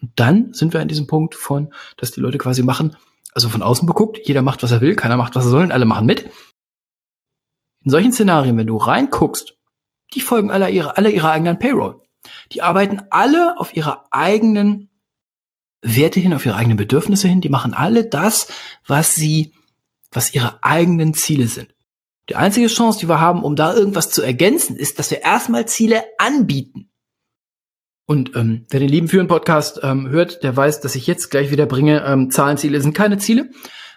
Und 0.00 0.10
dann 0.16 0.52
sind 0.52 0.72
wir 0.72 0.80
an 0.80 0.88
diesem 0.88 1.06
Punkt 1.06 1.36
von, 1.36 1.72
dass 1.96 2.10
die 2.10 2.20
Leute 2.20 2.38
quasi 2.38 2.64
machen, 2.64 2.96
also 3.32 3.48
von 3.48 3.62
außen 3.62 3.86
beguckt, 3.86 4.18
jeder 4.24 4.42
macht, 4.42 4.64
was 4.64 4.72
er 4.72 4.80
will, 4.80 4.96
keiner 4.96 5.16
macht, 5.16 5.36
was 5.36 5.44
er 5.44 5.50
soll 5.50 5.62
und 5.62 5.72
alle 5.72 5.84
machen 5.84 6.06
mit. 6.06 6.28
In 7.84 7.90
solchen 7.90 8.12
Szenarien, 8.12 8.56
wenn 8.56 8.66
du 8.66 8.76
reinguckst, 8.76 9.54
die 10.14 10.20
folgen 10.20 10.50
alle 10.50 10.70
ihre, 10.70 10.96
alle 10.96 11.10
ihrer 11.10 11.30
eigenen 11.30 11.58
Payroll. 11.58 12.00
Die 12.52 12.62
arbeiten 12.62 13.02
alle 13.10 13.58
auf 13.58 13.76
ihre 13.76 14.12
eigenen 14.12 14.90
Werte 15.82 16.20
hin, 16.20 16.32
auf 16.32 16.46
ihre 16.46 16.56
eigenen 16.56 16.78
Bedürfnisse 16.78 17.28
hin. 17.28 17.40
Die 17.40 17.48
machen 17.50 17.74
alle 17.74 18.06
das, 18.06 18.48
was 18.86 19.14
sie, 19.14 19.52
was 20.10 20.34
ihre 20.34 20.62
eigenen 20.62 21.14
Ziele 21.14 21.46
sind. 21.46 21.74
Die 22.30 22.36
einzige 22.36 22.68
Chance, 22.68 23.00
die 23.00 23.08
wir 23.08 23.20
haben, 23.20 23.42
um 23.42 23.54
da 23.54 23.74
irgendwas 23.74 24.10
zu 24.10 24.22
ergänzen, 24.22 24.76
ist, 24.76 24.98
dass 24.98 25.10
wir 25.10 25.20
erstmal 25.22 25.66
Ziele 25.66 26.02
anbieten. 26.16 26.90
Und 28.06 28.34
ähm, 28.34 28.66
wer 28.70 28.80
den 28.80 28.88
lieben 28.88 29.08
Führen 29.08 29.28
Podcast 29.28 29.80
ähm, 29.82 30.08
hört, 30.08 30.42
der 30.42 30.56
weiß, 30.56 30.80
dass 30.80 30.94
ich 30.94 31.06
jetzt 31.06 31.30
gleich 31.30 31.50
wieder 31.50 31.66
bringe, 31.66 32.04
ähm, 32.04 32.30
Zahlenziele 32.30 32.80
sind 32.80 32.94
keine 32.94 33.18
Ziele. 33.18 33.50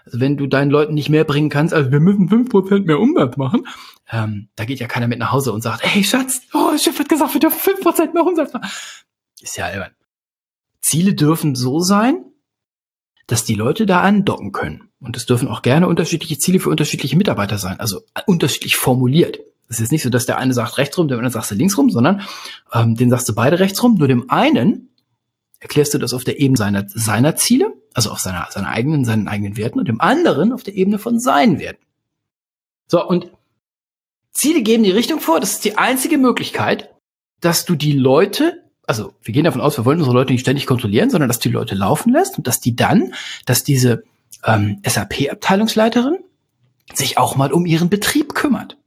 Also 0.06 0.20
wenn 0.22 0.38
du 0.38 0.48
deinen 0.48 0.72
Leuten 0.72 0.94
nicht 0.94 1.10
mehr 1.10 1.26
bringen 1.26 1.50
kannst, 1.50 1.74
also 1.74 1.92
wir 1.92 2.00
müssen 2.00 2.30
fünf 2.30 2.50
Prozent 2.50 2.86
mehr 2.86 3.00
Umsatz 3.00 3.36
machen, 3.36 3.68
ähm, 4.12 4.50
da 4.56 4.66
geht 4.66 4.80
ja 4.80 4.88
keiner 4.88 5.08
mit 5.08 5.20
nach 5.20 5.32
Hause 5.32 5.52
und 5.52 5.62
sagt, 5.62 5.84
hey 5.84 6.04
Schatz, 6.04 6.42
oh, 6.54 6.78
Chef 6.78 6.98
hat 7.00 7.10
gesagt, 7.10 7.34
wir 7.34 7.42
dürfen 7.42 7.60
fünf 7.60 7.82
Prozent 7.82 8.14
mehr 8.14 8.26
Umsatz 8.26 8.54
machen. 8.54 8.70
Ist 9.42 9.58
ja 9.58 9.66
albern. 9.66 9.92
Ziele 10.82 11.14
dürfen 11.14 11.56
so 11.56 11.80
sein, 11.80 12.24
dass 13.28 13.44
die 13.44 13.56
Leute 13.56 13.86
da 13.86 14.02
andocken 14.02 14.52
können. 14.52 14.90
Und 15.00 15.18
es 15.18 15.26
dürfen 15.26 15.48
auch 15.48 15.62
gerne 15.62 15.88
unterschiedliche 15.88 16.40
Ziele 16.40 16.60
für 16.60 16.70
unterschiedliche 16.70 17.18
Mitarbeiter 17.18 17.58
sein, 17.58 17.80
also 17.80 18.02
unterschiedlich 18.26 18.78
formuliert. 18.78 19.40
Es 19.70 19.80
ist 19.80 19.92
nicht 19.92 20.02
so, 20.02 20.10
dass 20.10 20.26
der 20.26 20.38
eine 20.38 20.54
sagt 20.54 20.78
rechts 20.78 20.98
rum, 20.98 21.08
der 21.08 21.18
andere 21.18 21.32
sagt 21.32 21.52
links 21.52 21.78
rum, 21.78 21.90
sondern 21.90 22.22
ähm, 22.74 22.96
den 22.96 23.10
sagst 23.10 23.28
du 23.28 23.36
beide 23.36 23.60
rechts 23.60 23.84
rum. 23.84 23.96
Nur 23.96 24.08
dem 24.08 24.30
einen 24.30 24.90
erklärst 25.60 25.94
du 25.94 25.98
das 25.98 26.14
auf 26.14 26.24
der 26.24 26.40
Ebene 26.40 26.58
seiner, 26.58 26.88
seiner 26.88 27.36
Ziele, 27.36 27.74
also 27.94 28.12
auf 28.12 28.20
seiner, 28.20 28.48
seiner 28.50 28.70
eigenen, 28.70 29.04
seinen 29.04 29.28
eigenen 29.28 29.58
Werten 29.58 29.80
und 29.80 29.88
dem 29.88 30.00
anderen 30.00 30.54
auf 30.54 30.64
der 30.64 30.76
Ebene 30.76 30.98
von 30.98 31.20
seinen 31.20 31.60
Werten. 31.60 31.84
So, 32.88 33.06
und 33.06 33.30
Ziele 34.38 34.62
geben 34.62 34.84
die 34.84 34.92
Richtung 34.92 35.20
vor. 35.20 35.40
Das 35.40 35.54
ist 35.54 35.66
die 35.66 35.80
einzige 35.80 36.20
Möglichkeit, 36.20 36.94
dass 37.42 37.66
du 37.66 37.76
die 37.76 37.94
Leute, 37.94 38.64
also 38.86 39.14
wir 39.24 39.34
gehen 39.34 39.46
davon 39.46 39.62
aus, 39.62 39.78
wir 39.78 39.86
wollen 39.86 39.98
unsere 39.98 40.16
Leute 40.16 40.32
nicht 40.32 40.42
ständig 40.42 40.68
kontrollieren, 40.68 41.10
sondern 41.10 41.28
dass 41.28 41.40
die 41.40 41.50
Leute 41.50 41.74
laufen 41.74 42.14
lässt 42.14 42.38
und 42.38 42.46
dass 42.46 42.60
die 42.60 42.76
dann, 42.76 43.14
dass 43.48 43.64
diese 43.64 44.04
ähm, 44.46 44.80
SAP-Abteilungsleiterin 44.86 46.20
sich 46.94 47.18
auch 47.18 47.36
mal 47.36 47.52
um 47.52 47.66
ihren 47.66 47.90
Betrieb 47.90 48.36
kümmert 48.36 48.78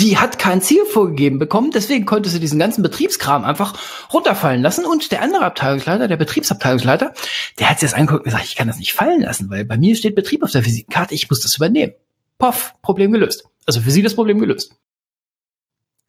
die 0.00 0.16
hat 0.16 0.38
kein 0.38 0.62
Ziel 0.62 0.84
vorgegeben 0.84 1.38
bekommen, 1.38 1.72
deswegen 1.72 2.06
konnte 2.06 2.28
sie 2.28 2.38
diesen 2.38 2.58
ganzen 2.58 2.82
Betriebskram 2.82 3.44
einfach 3.44 3.74
runterfallen 4.12 4.62
lassen. 4.62 4.84
Und 4.84 5.10
der 5.10 5.22
andere 5.22 5.44
Abteilungsleiter, 5.44 6.06
der 6.06 6.16
Betriebsabteilungsleiter, 6.16 7.12
der 7.58 7.68
hat 7.68 7.80
sich 7.80 7.90
das 7.90 7.98
angeguckt 7.98 8.20
und 8.20 8.30
gesagt, 8.30 8.44
ich 8.44 8.54
kann 8.54 8.68
das 8.68 8.78
nicht 8.78 8.92
fallen 8.92 9.22
lassen, 9.22 9.50
weil 9.50 9.64
bei 9.64 9.76
mir 9.76 9.96
steht 9.96 10.14
Betrieb 10.14 10.44
auf 10.44 10.52
der 10.52 10.64
Visitenkarte, 10.64 11.14
ich 11.14 11.28
muss 11.28 11.40
das 11.40 11.56
übernehmen. 11.56 11.94
Poff, 12.38 12.74
Problem 12.82 13.10
gelöst. 13.10 13.44
Also 13.68 13.82
für 13.82 13.90
sie 13.90 14.00
das 14.00 14.14
Problem 14.14 14.38
gelöst. 14.38 14.74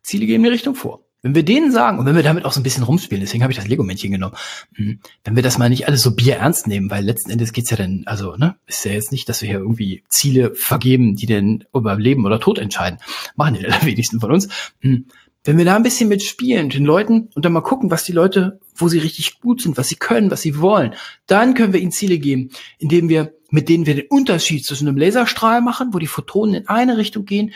Ziele 0.02 0.26
geben 0.26 0.44
die 0.44 0.50
Richtung 0.50 0.76
vor. 0.76 1.04
Wenn 1.22 1.36
wir 1.36 1.44
denen 1.44 1.74
sagen, 1.74 2.00
und 2.00 2.06
wenn 2.06 2.16
wir 2.16 2.24
damit 2.24 2.46
auch 2.46 2.54
so 2.54 2.62
ein 2.62 2.64
bisschen 2.64 2.84
rumspielen, 2.84 3.20
deswegen 3.20 3.44
habe 3.44 3.52
ich 3.52 3.60
das 3.60 3.68
Lego-Männchen 3.68 4.14
genommen, 4.14 4.38
hm, 4.76 5.02
wenn 5.26 5.36
wir 5.36 5.44
das 5.44 5.58
mal 5.58 5.70
nicht 5.70 5.86
alles 5.86 6.02
so 6.02 6.16
bierernst 6.16 6.68
nehmen, 6.68 6.90
weil 6.90 7.04
letzten 7.04 7.32
Endes 7.32 7.52
geht's 7.52 7.70
ja 7.70 7.76
dann, 7.76 8.04
also, 8.06 8.38
ne, 8.38 8.56
ist 8.66 8.86
ja 8.86 8.94
jetzt 8.94 9.12
nicht, 9.12 9.28
dass 9.28 9.42
wir 9.42 9.50
hier 9.50 9.60
irgendwie 9.60 10.06
Ziele 10.08 10.56
vergeben, 10.56 11.18
die 11.18 11.26
denn 11.26 11.66
über 11.76 11.98
Leben 11.98 12.26
oder 12.26 12.40
Tod 12.40 12.60
entscheiden. 12.60 13.00
Machen 13.36 13.56
die 13.56 13.64
wenigsten 13.86 14.22
von 14.22 14.32
uns. 14.32 14.48
Hm, 14.80 15.08
wenn 15.44 15.58
wir 15.58 15.66
da 15.66 15.76
ein 15.76 15.84
bisschen 15.84 16.08
mitspielen, 16.08 16.70
den 16.70 16.86
Leuten 16.86 17.30
und 17.36 17.44
dann 17.44 17.52
mal 17.52 17.60
gucken, 17.60 17.92
was 17.92 18.06
die 18.06 18.14
Leute, 18.14 18.62
wo 18.74 18.88
sie 18.88 19.00
richtig 19.00 19.42
gut 19.42 19.62
sind, 19.62 19.78
was 19.78 19.90
sie 19.90 19.96
können, 19.96 20.32
was 20.32 20.42
sie 20.42 20.60
wollen, 20.60 20.96
dann 21.28 21.56
können 21.56 21.74
wir 21.74 21.82
ihnen 21.82 21.92
Ziele 21.92 22.20
geben, 22.20 22.52
indem 22.78 23.10
wir, 23.10 23.34
mit 23.50 23.70
denen 23.70 23.86
wir 23.86 23.96
den 23.96 24.08
Unterschied 24.08 24.66
zwischen 24.66 24.88
einem 24.88 24.98
Laserstrahl 24.98 25.62
machen, 25.62 25.94
wo 25.94 26.00
die 26.00 26.08
Photonen 26.08 26.56
in 26.56 26.68
eine 26.68 26.98
Richtung 26.98 27.26
gehen, 27.26 27.54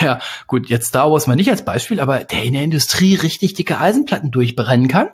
der, 0.00 0.20
gut, 0.46 0.68
jetzt 0.68 0.88
Star 0.88 1.10
Wars 1.10 1.26
mal 1.26 1.36
nicht 1.36 1.50
als 1.50 1.64
Beispiel, 1.64 2.00
aber 2.00 2.24
der 2.24 2.42
in 2.42 2.54
der 2.54 2.62
Industrie 2.62 3.14
richtig 3.14 3.54
dicke 3.54 3.78
Eisenplatten 3.78 4.30
durchbrennen 4.30 4.88
kann, 4.88 5.10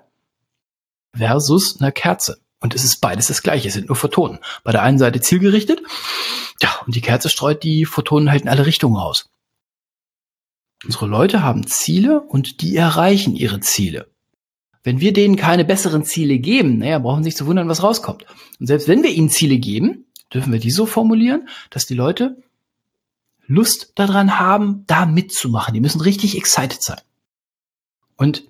versus 1.14 1.80
eine 1.80 1.92
Kerze. 1.92 2.40
Und 2.60 2.74
es 2.74 2.82
ist 2.82 3.00
beides 3.00 3.26
das 3.26 3.42
gleiche, 3.42 3.68
es 3.68 3.74
sind 3.74 3.88
nur 3.88 3.96
Photonen. 3.96 4.38
Bei 4.62 4.72
der 4.72 4.82
einen 4.82 4.98
Seite 4.98 5.20
zielgerichtet, 5.20 5.82
ja, 6.62 6.70
und 6.86 6.94
die 6.94 7.02
Kerze 7.02 7.28
streut 7.28 7.62
die 7.62 7.84
Photonen 7.84 8.30
halt 8.30 8.42
in 8.42 8.48
alle 8.48 8.64
Richtungen 8.64 8.96
raus. 8.96 9.28
Unsere 10.84 11.06
Leute 11.06 11.42
haben 11.42 11.66
Ziele 11.66 12.20
und 12.22 12.60
die 12.62 12.76
erreichen 12.76 13.36
ihre 13.36 13.60
Ziele. 13.60 14.13
Wenn 14.84 15.00
wir 15.00 15.12
denen 15.12 15.36
keine 15.36 15.64
besseren 15.64 16.04
Ziele 16.04 16.38
geben, 16.38 16.78
naja, 16.78 16.98
brauchen 16.98 17.24
sie 17.24 17.30
sich 17.30 17.36
zu 17.36 17.46
wundern, 17.46 17.68
was 17.68 17.82
rauskommt. 17.82 18.26
Und 18.60 18.66
selbst 18.66 18.86
wenn 18.86 19.02
wir 19.02 19.10
ihnen 19.10 19.30
Ziele 19.30 19.56
geben, 19.56 20.04
dürfen 20.32 20.52
wir 20.52 20.60
die 20.60 20.70
so 20.70 20.84
formulieren, 20.86 21.48
dass 21.70 21.86
die 21.86 21.94
Leute 21.94 22.36
Lust 23.46 23.92
daran 23.94 24.38
haben, 24.38 24.84
da 24.86 25.06
mitzumachen. 25.06 25.74
Die 25.74 25.80
müssen 25.80 26.00
richtig 26.00 26.36
excited 26.36 26.82
sein. 26.82 27.00
Und 28.16 28.44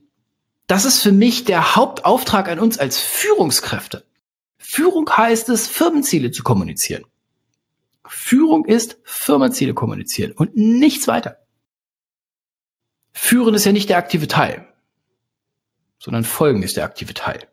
das 0.67 0.85
ist 0.85 1.03
für 1.03 1.13
mich 1.13 1.45
der 1.45 1.77
Hauptauftrag 1.77 2.49
an 2.49 2.59
uns 2.59 2.79
als 2.79 2.99
Führungskräfte. 2.99 4.05
Führung 4.59 5.09
heißt 5.09 5.49
es, 5.51 5.69
Firmenziele 5.69 6.31
zu 6.31 6.43
kommunizieren. 6.43 7.05
Führung 8.07 8.65
ist 8.65 8.99
Firmenziele 9.05 9.75
kommunizieren 9.75 10.33
und 10.33 10.57
nichts 10.57 11.07
weiter. 11.07 11.39
Führen 13.13 13.55
ist 13.55 13.65
ja 13.65 13.73
nicht 13.73 13.89
der 13.89 13.99
aktive 13.99 14.27
Teil, 14.27 14.67
sondern 15.99 16.25
Folgen 16.25 16.63
ist 16.63 16.77
der 16.77 16.85
aktive 16.85 17.15
Teil. 17.15 17.49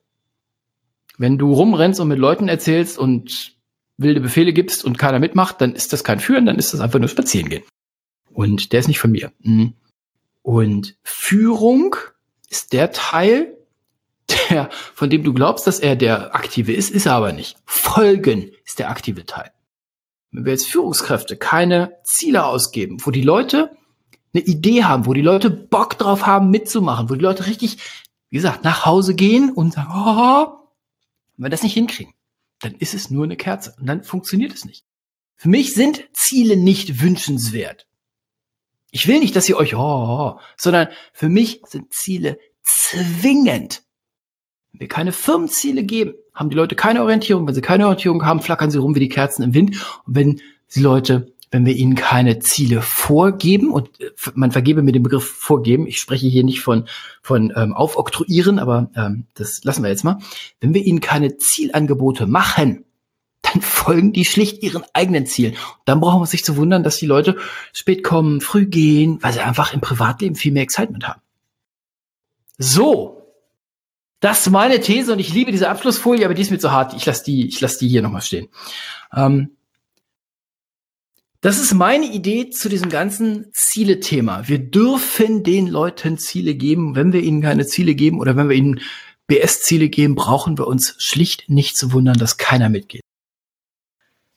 Wenn 1.18 1.38
du 1.38 1.54
rumrennst 1.54 2.00
und 2.00 2.08
mit 2.08 2.20
Leuten 2.20 2.48
erzählst 2.48 2.98
und 2.98 3.56
wilde 3.98 4.22
Befehle 4.22 4.54
gibst 4.54 4.84
und 4.84 4.98
keiner 4.98 5.20
mitmacht, 5.20 5.62
dann 5.62 5.74
ist 5.76 5.94
das 5.94 6.04
kein 6.04 6.20
Führen, 6.20 6.46
dann 6.46 6.58
ist 6.58 6.74
das 6.74 6.82
einfach 6.82 7.00
nur 7.00 7.10
Spazieren 7.10 7.50
gehen. 7.50 7.64
Und 8.34 8.72
der 8.74 8.80
ist 8.80 8.88
nicht 8.88 9.00
von 9.00 9.12
mir. 9.12 9.32
Mhm. 9.40 9.74
Und 10.42 10.96
Führung 11.04 11.96
ist 12.50 12.74
der 12.74 12.92
Teil, 12.92 13.56
der, 14.50 14.70
von 14.94 15.10
dem 15.10 15.24
du 15.24 15.34
glaubst, 15.34 15.68
dass 15.68 15.80
er 15.80 15.96
der 15.96 16.36
aktive 16.36 16.74
ist, 16.74 16.90
ist 16.90 17.06
er 17.06 17.14
aber 17.14 17.34
nicht. 17.34 17.58
Folgen 17.66 18.52
ist 18.66 18.80
der 18.80 18.90
aktive 18.90 19.26
Teil. 19.26 19.52
Wenn 20.32 20.46
wir 20.46 20.54
jetzt 20.54 20.68
Führungskräfte 20.68 21.36
keine 21.36 21.98
Ziele 22.04 22.46
ausgeben, 22.46 22.98
wo 23.06 23.12
die 23.12 23.22
Leute 23.22 23.72
eine 24.34 24.44
Idee 24.44 24.86
haben, 24.86 25.06
wo 25.06 25.14
die 25.14 25.22
Leute 25.22 25.50
Bock 25.50 25.98
drauf 25.98 26.26
haben, 26.26 26.50
mitzumachen, 26.50 27.10
wo 27.10 27.16
die 27.16 27.24
Leute 27.24 27.48
richtig, 27.48 27.80
wie 28.32 28.38
gesagt, 28.38 28.64
nach 28.64 28.86
Hause 28.86 29.14
gehen 29.14 29.52
und 29.52 29.74
sagen, 29.74 29.92
oh, 29.94 30.58
wenn 31.36 31.46
wir 31.46 31.50
das 31.50 31.64
nicht 31.64 31.74
hinkriegen, 31.74 32.14
dann 32.62 32.74
ist 32.76 32.94
es 32.94 33.12
nur 33.12 33.26
eine 33.26 33.36
Kerze 33.36 33.76
und 33.78 33.86
dann 33.86 34.04
funktioniert 34.04 34.54
es 34.54 34.66
nicht. 34.66 34.86
Für 35.36 35.50
mich 35.50 35.74
sind 35.74 36.08
Ziele 36.14 36.56
nicht 36.56 37.02
wünschenswert. 37.02 37.88
Ich 38.90 39.08
will 39.08 39.20
nicht, 39.20 39.36
dass 39.36 39.50
ihr 39.50 39.58
euch, 39.58 39.76
oh, 39.76 39.80
oh, 39.80 40.36
oh, 40.36 40.40
sondern 40.58 40.88
für 41.14 41.30
mich 41.30 41.62
sind 41.66 41.94
Ziele 41.94 42.40
zwingend. 42.64 43.84
Wenn 44.72 44.82
wir 44.82 44.88
keine 44.88 45.12
Firmenziele 45.12 45.84
geben, 45.84 46.14
haben 46.34 46.50
die 46.50 46.56
Leute 46.56 46.76
keine 46.76 47.02
Orientierung. 47.02 47.46
Wenn 47.48 47.56
sie 47.56 47.62
keine 47.62 47.86
Orientierung 47.86 48.24
haben, 48.26 48.42
flackern 48.42 48.72
sie 48.72 48.78
rum 48.78 48.96
wie 48.96 49.00
die 49.00 49.10
Kerzen 49.10 49.44
im 49.44 49.54
Wind. 49.54 49.76
Und 50.06 50.16
wenn 50.16 50.42
die 50.74 50.80
Leute 50.80 51.34
wenn 51.52 51.66
wir 51.66 51.76
ihnen 51.76 51.96
keine 51.96 52.40
Ziele 52.40 52.82
vorgeben 52.82 53.72
und 53.72 54.00
äh, 54.00 54.10
man 54.34 54.52
vergebe 54.52 54.82
mir 54.82 54.94
den 54.94 55.04
Begriff 55.04 55.30
vorgeben, 55.30 55.86
ich 55.86 56.00
spreche 56.00 56.28
hier 56.28 56.44
nicht 56.44 56.62
von, 56.62 56.88
von 57.22 57.54
ähm, 57.56 57.74
aufoktroyieren, 57.74 58.58
aber 58.58 58.90
ähm, 58.96 59.28
das 59.36 59.64
lassen 59.64 59.84
wir 59.84 59.90
jetzt 59.90 60.06
mal. 60.06 60.20
Wenn 60.62 60.74
wir 60.74 60.84
ihnen 60.84 61.02
keine 61.02 61.38
Zielangebote 61.38 62.26
machen, 62.26 62.86
dann 63.42 63.62
folgen 63.62 64.14
die 64.14 64.26
schlicht 64.26 64.64
ihren 64.64 64.84
eigenen 64.94 65.26
Zielen. 65.26 65.54
Und 65.54 65.82
dann 65.86 66.00
brauchen 66.00 66.22
wir 66.22 66.26
sich 66.26 66.44
zu 66.44 66.56
wundern, 66.56 66.84
dass 66.84 66.98
die 66.98 67.06
Leute 67.06 67.38
spät 67.74 68.04
kommen, 68.04 68.40
früh 68.40 68.66
gehen, 68.66 69.20
weil 69.22 69.34
sie 69.34 69.42
einfach 69.42 69.74
im 69.74 69.82
Privatleben 69.82 70.36
viel 70.36 70.54
mehr 70.54 70.64
Excitement 70.64 71.08
haben. 71.08 71.22
So. 72.58 73.18
Das 74.22 74.42
ist 74.42 74.52
meine 74.52 74.80
These 74.80 75.12
und 75.12 75.20
ich 75.20 75.34
liebe 75.34 75.52
diese 75.52 75.68
Abschlussfolie, 75.68 76.26
aber 76.26 76.36
die 76.36 76.44
ist 76.44 76.52
mir 76.52 76.60
zu 76.60 76.72
hart. 76.72 76.94
Ich 76.94 77.08
lasse 77.08 77.24
die, 77.24 77.48
ich 77.48 77.60
lasse 77.60 77.80
die 77.80 77.88
hier 77.88 78.04
nochmal 78.04 78.22
stehen. 78.22 78.50
Ähm, 79.12 79.58
das 81.42 81.58
ist 81.58 81.74
meine 81.74 82.06
Idee 82.06 82.52
zu 82.52 82.70
diesem 82.70 82.90
ganzen 82.90 83.52
Ziele-Thema. 83.52 84.48
Wir 84.48 84.60
dürfen 84.60 85.44
den 85.44 85.66
Leuten 85.66 86.20
Ziele 86.20 86.54
geben. 86.54 86.96
Wenn 86.96 87.14
wir 87.14 87.22
ihnen 87.22 87.42
keine 87.42 87.66
Ziele 87.66 87.96
geben 87.96 88.20
oder 88.20 88.38
wenn 88.38 88.48
wir 88.48 88.56
ihnen 88.56 88.80
BS-Ziele 89.26 89.90
geben, 89.90 90.14
brauchen 90.14 90.60
wir 90.60 90.68
uns 90.68 90.96
schlicht 91.00 91.50
nicht 91.50 91.78
zu 91.78 91.94
wundern, 91.94 92.20
dass 92.20 92.38
keiner 92.38 92.70
mitgeht. 92.70 93.02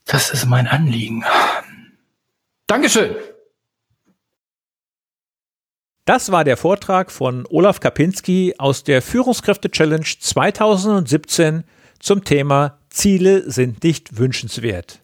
Das 0.07 0.31
ist 0.31 0.47
mein 0.47 0.67
Anliegen. 0.67 1.25
Dankeschön. 2.67 3.15
Das 6.07 6.33
war 6.33 6.45
der 6.45 6.57
Vortrag 6.57 7.11
von 7.11 7.47
Olaf 7.51 7.81
Kapinski 7.81 8.55
aus 8.57 8.83
der 8.83 9.03
Führungskräfte-Challenge 9.03 10.07
2017 10.21 11.65
zum 11.99 12.25
Thema 12.25 12.79
Ziele 12.89 13.51
sind 13.51 13.85
nicht 13.85 14.19
wünschenswert. 14.19 15.04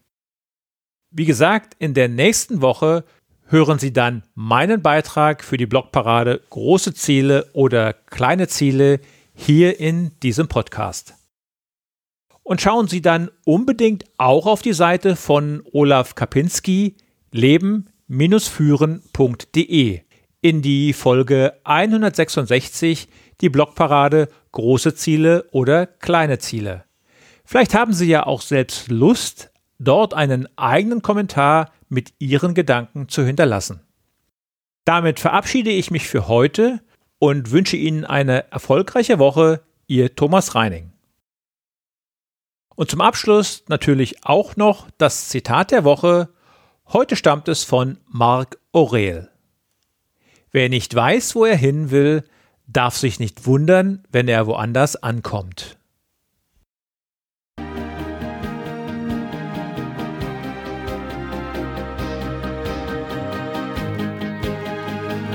Wie 1.13 1.25
gesagt, 1.25 1.75
in 1.81 1.93
der 1.93 2.09
nächsten 2.09 2.63
Woche 2.63 3.03
hören 3.47 3.81
Sie 3.81 3.93
dann 3.93 4.23
meinen 4.35 4.81
Beitrag 4.81 5.43
für 5.43 5.57
die 5.57 5.67
Blogparade 5.67 6.41
Große 6.51 6.95
Ziele 6.95 7.51
oder 7.53 7.95
kleine 7.95 8.47
Ziele 8.47 9.01
hier 9.35 9.81
in 9.81 10.13
diesem 10.21 10.47
Podcast. 10.47 11.15
Und 12.45 12.61
schauen 12.61 12.87
Sie 12.87 13.03
dann 13.03 13.29
unbedingt 13.45 14.05
auch 14.19 14.47
auf 14.47 14.63
die 14.63 14.73
Seite 14.73 15.17
von 15.17 15.65
Olaf 15.73 16.15
Kapinski 16.15 16.95
leben-führen.de 17.33 20.01
in 20.43 20.63
die 20.63 20.93
Folge 20.93 21.55
166 21.65 23.09
die 23.41 23.49
Blogparade 23.49 24.29
Große 24.53 24.95
Ziele 24.95 25.49
oder 25.51 25.87
kleine 25.87 26.39
Ziele. 26.39 26.85
Vielleicht 27.45 27.75
haben 27.75 27.95
Sie 27.95 28.07
ja 28.07 28.27
auch 28.27 28.43
selbst 28.43 28.89
Lust, 28.89 29.51
dort 29.81 30.15
einen 30.15 30.47
eigenen 30.57 31.03
Kommentar 31.03 31.73
mit 31.89 32.15
Ihren 32.19 32.55
Gedanken 32.55 33.09
zu 33.09 33.25
hinterlassen. 33.25 33.81
Damit 34.85 35.19
verabschiede 35.19 35.71
ich 35.71 35.91
mich 35.91 36.07
für 36.07 36.29
heute 36.29 36.81
und 37.19 37.51
wünsche 37.51 37.77
Ihnen 37.77 38.05
eine 38.05 38.51
erfolgreiche 38.53 39.19
Woche, 39.19 39.63
Ihr 39.87 40.15
Thomas 40.15 40.55
Reining. 40.55 40.93
Und 42.77 42.91
zum 42.91 43.01
Abschluss 43.01 43.65
natürlich 43.69 44.25
auch 44.25 44.57
noch 44.57 44.89
das 44.97 45.29
Zitat 45.29 45.71
der 45.71 45.85
Woche. 45.85 46.29
Heute 46.87 47.17
stammt 47.17 47.49
es 47.49 47.65
von 47.65 47.99
Marc 48.07 48.59
Aurel. 48.73 49.31
Wer 50.51 50.69
nicht 50.69 50.95
weiß, 50.95 51.35
wo 51.35 51.45
er 51.45 51.57
hin 51.57 51.91
will, 51.91 52.25
darf 52.67 52.97
sich 52.97 53.21
nicht 53.21 53.47
wundern, 53.47 54.05
wenn 54.11 54.29
er 54.29 54.47
woanders 54.47 54.97
ankommt. 54.97 55.80